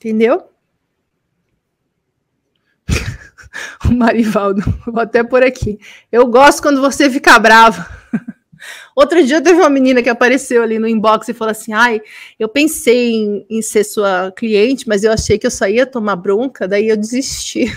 [0.00, 0.44] Entendeu?
[3.84, 5.78] o Marivaldo, vou até por aqui.
[6.10, 7.86] Eu gosto quando você fica brava.
[8.96, 12.00] Outro dia teve uma menina que apareceu ali no inbox e falou assim: Ai,
[12.38, 16.16] eu pensei em, em ser sua cliente, mas eu achei que eu só ia tomar
[16.16, 17.66] bronca, daí eu desisti.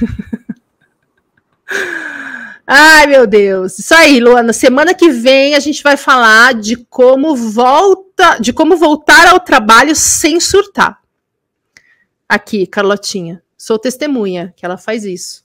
[2.66, 3.78] Ai, meu Deus.
[3.78, 4.54] Isso aí, Luana.
[4.54, 9.94] Semana que vem a gente vai falar de como volta, de como voltar ao trabalho
[9.94, 11.03] sem surtar.
[12.34, 13.44] Aqui, Carlotinha.
[13.56, 15.44] Sou testemunha que ela faz isso.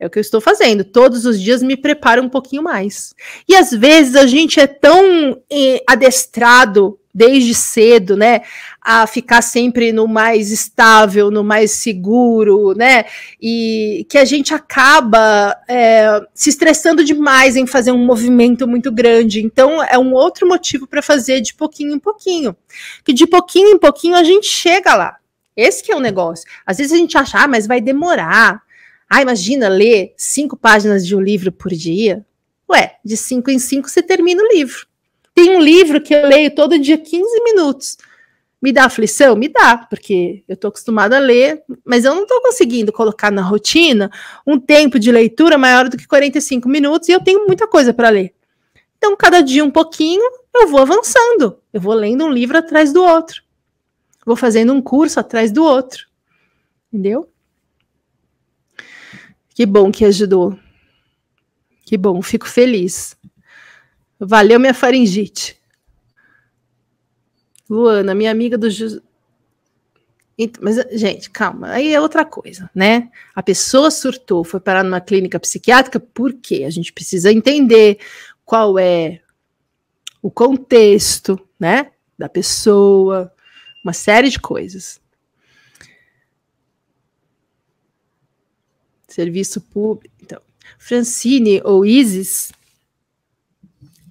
[0.00, 0.82] É o que eu estou fazendo.
[0.82, 3.14] Todos os dias me preparo um pouquinho mais.
[3.46, 8.40] E às vezes a gente é tão eh, adestrado desde cedo, né,
[8.80, 13.04] a ficar sempre no mais estável, no mais seguro, né,
[13.38, 19.44] e que a gente acaba é, se estressando demais em fazer um movimento muito grande.
[19.44, 22.56] Então, é um outro motivo para fazer de pouquinho em pouquinho.
[23.04, 25.18] Que de pouquinho em pouquinho a gente chega lá.
[25.56, 26.48] Esse que é o negócio.
[26.66, 28.62] Às vezes a gente acha, ah, mas vai demorar.
[29.08, 32.24] Ah, imagina ler cinco páginas de um livro por dia.
[32.70, 34.86] Ué, de cinco em cinco você termina o livro.
[35.34, 37.98] Tem um livro que eu leio todo dia 15 minutos.
[38.60, 39.34] Me dá aflição?
[39.34, 43.42] Me dá, porque eu estou acostumada a ler, mas eu não estou conseguindo colocar na
[43.42, 44.10] rotina
[44.46, 48.08] um tempo de leitura maior do que 45 minutos e eu tenho muita coisa para
[48.08, 48.32] ler.
[48.96, 50.22] Então, cada dia um pouquinho,
[50.54, 51.58] eu vou avançando.
[51.72, 53.42] Eu vou lendo um livro atrás do outro
[54.24, 56.06] vou fazendo um curso atrás do outro.
[56.92, 57.30] Entendeu?
[59.54, 60.58] Que bom que ajudou.
[61.84, 63.16] Que bom, fico feliz.
[64.18, 65.60] Valeu minha faringite.
[67.68, 68.68] Luana, minha amiga do.
[70.60, 73.10] Mas, gente, calma, aí é outra coisa, né?
[73.34, 76.64] A pessoa surtou, foi parar numa clínica psiquiátrica, por quê?
[76.64, 77.98] A gente precisa entender
[78.44, 79.20] qual é
[80.20, 81.92] o contexto, né?
[82.18, 83.32] Da pessoa,
[83.82, 85.00] uma série de coisas.
[89.08, 90.14] Serviço público.
[90.22, 90.40] Então,
[90.78, 92.52] Francine ou Isis,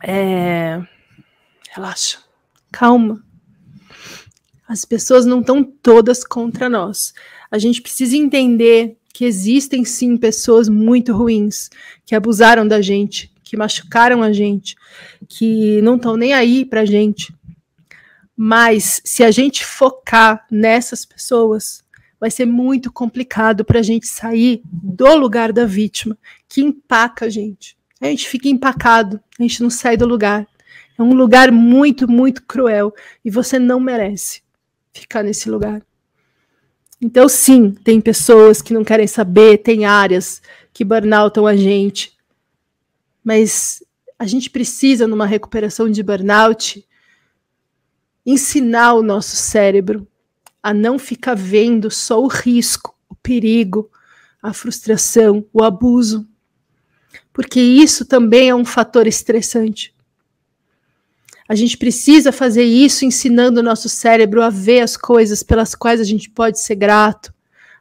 [0.04, 0.82] é...
[1.70, 2.20] relaxa,
[2.72, 3.24] calma.
[4.68, 7.14] As pessoas não estão todas contra nós.
[7.50, 11.70] A gente precisa entender que existem sim pessoas muito ruins
[12.06, 14.76] que abusaram da gente, que machucaram a gente,
[15.28, 17.34] que não estão nem aí pra gente.
[18.44, 21.84] Mas se a gente focar nessas pessoas,
[22.20, 26.18] vai ser muito complicado para a gente sair do lugar da vítima,
[26.50, 27.78] que empaca a gente.
[28.02, 30.48] A gente fica empacado, a gente não sai do lugar.
[30.98, 32.92] É um lugar muito, muito cruel
[33.24, 34.42] e você não merece
[34.92, 35.80] ficar nesse lugar.
[37.00, 40.42] Então, sim, tem pessoas que não querem saber, tem áreas
[40.74, 42.18] que burnoutam a gente,
[43.24, 43.84] mas
[44.18, 46.84] a gente precisa, numa recuperação de burnout,
[48.26, 50.08] ensinar o nosso cérebro
[50.62, 53.90] a não ficar vendo só o risco, o perigo,
[54.42, 56.28] a frustração, o abuso,
[57.34, 59.94] porque isso também é um fator estressante.
[61.48, 66.00] A gente precisa fazer isso ensinando o nosso cérebro a ver as coisas pelas quais
[66.00, 67.34] a gente pode ser grato,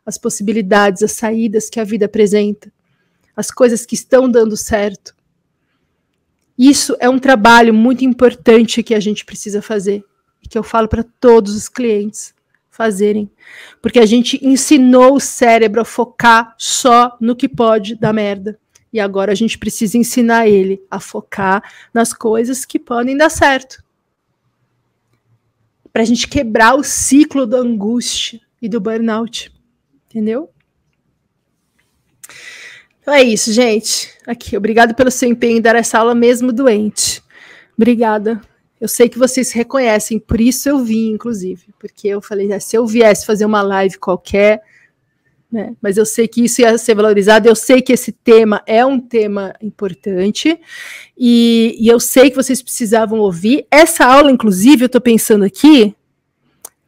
[0.04, 2.72] as possibilidades, as saídas que a vida apresenta,
[3.36, 5.14] as coisas que estão dando certo.
[6.58, 10.04] Isso é um trabalho muito importante que a gente precisa fazer
[10.48, 12.34] que eu falo para todos os clientes
[12.68, 13.30] fazerem,
[13.82, 18.58] porque a gente ensinou o cérebro a focar só no que pode dar merda.
[18.92, 21.62] E agora a gente precisa ensinar ele a focar
[21.92, 23.84] nas coisas que podem dar certo.
[25.92, 29.52] Para a gente quebrar o ciclo da angústia e do burnout.
[30.08, 30.50] Entendeu?
[33.00, 34.12] Então é isso, gente.
[34.26, 37.22] Aqui, obrigado pelo seu empenho em dar essa aula mesmo doente.
[37.76, 38.40] Obrigada.
[38.80, 42.76] Eu sei que vocês reconhecem, por isso eu vim, inclusive, porque eu falei, ah, se
[42.76, 44.62] eu viesse fazer uma live qualquer,
[45.50, 45.74] né?
[45.82, 49.00] Mas eu sei que isso ia ser valorizado, eu sei que esse tema é um
[49.00, 50.60] tema importante
[51.18, 53.66] e, e eu sei que vocês precisavam ouvir.
[53.70, 55.94] Essa aula, inclusive, eu estou pensando aqui,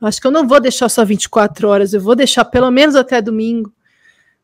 [0.00, 3.20] acho que eu não vou deixar só 24 horas, eu vou deixar pelo menos até
[3.20, 3.72] domingo,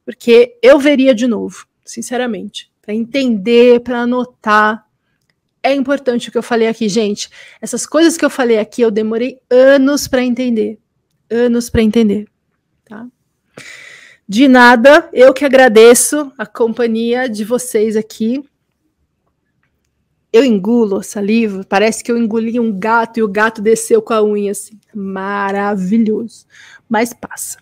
[0.05, 4.88] porque eu veria de novo, sinceramente, para entender, para anotar.
[5.63, 7.29] É importante o que eu falei aqui, gente.
[7.61, 10.79] Essas coisas que eu falei aqui, eu demorei anos para entender.
[11.31, 12.27] Anos para entender.
[12.85, 13.07] Tá?
[14.27, 18.43] De nada, eu que agradeço a companhia de vocês aqui.
[20.31, 24.23] Eu engulo saliva, parece que eu engoli um gato e o gato desceu com a
[24.23, 24.79] unha assim.
[24.95, 26.47] Maravilhoso.
[26.89, 27.59] Mas passa.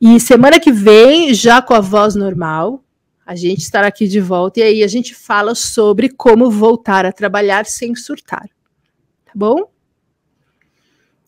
[0.00, 2.84] E semana que vem, já com a voz normal,
[3.28, 7.12] a gente estará aqui de volta e aí a gente fala sobre como voltar a
[7.12, 8.48] trabalhar sem surtar.
[9.26, 9.70] Tá bom?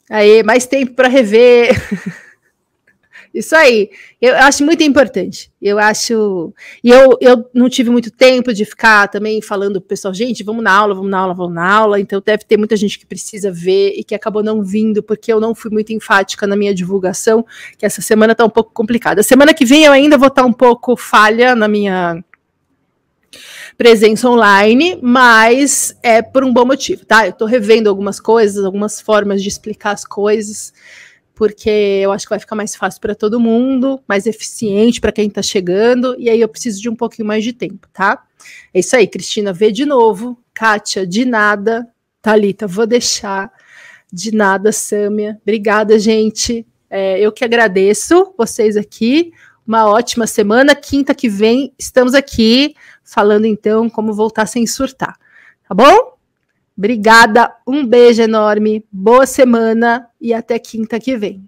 [0.08, 1.76] Aí, mais tempo para rever.
[3.32, 3.90] Isso aí.
[4.20, 5.52] Eu acho muito importante.
[5.62, 6.52] Eu acho.
[6.82, 10.64] E eu, eu não tive muito tempo de ficar também falando pro pessoal, gente, vamos
[10.64, 12.00] na aula, vamos na aula, vamos na aula.
[12.00, 15.38] Então deve ter muita gente que precisa ver e que acabou não vindo, porque eu
[15.38, 17.46] não fui muito enfática na minha divulgação,
[17.78, 19.22] que essa semana tá um pouco complicada.
[19.22, 22.22] Semana que vem eu ainda vou estar tá um pouco falha na minha
[23.78, 27.26] presença online, mas é por um bom motivo, tá?
[27.26, 30.72] Eu tô revendo algumas coisas, algumas formas de explicar as coisas
[31.40, 35.26] porque eu acho que vai ficar mais fácil para todo mundo, mais eficiente para quem
[35.26, 38.22] está chegando, e aí eu preciso de um pouquinho mais de tempo, tá?
[38.74, 40.36] É isso aí, Cristina, vê de novo.
[40.52, 41.88] Kátia, de nada.
[42.20, 43.50] Talita, vou deixar.
[44.12, 45.38] De nada, Sâmia.
[45.40, 46.66] Obrigada, gente.
[46.90, 49.32] É, eu que agradeço vocês aqui.
[49.66, 50.74] Uma ótima semana.
[50.74, 55.16] Quinta que vem estamos aqui falando então como voltar sem surtar.
[55.66, 56.19] Tá bom?
[56.80, 61.44] Obrigada, um beijo enorme, boa semana e até quinta que vem.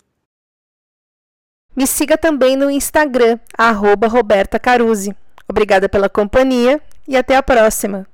[1.74, 5.16] Me siga também no Instagram, arroba Roberta Caruzzi.
[5.48, 6.78] Obrigada pela companhia
[7.09, 8.06] e até a próxima.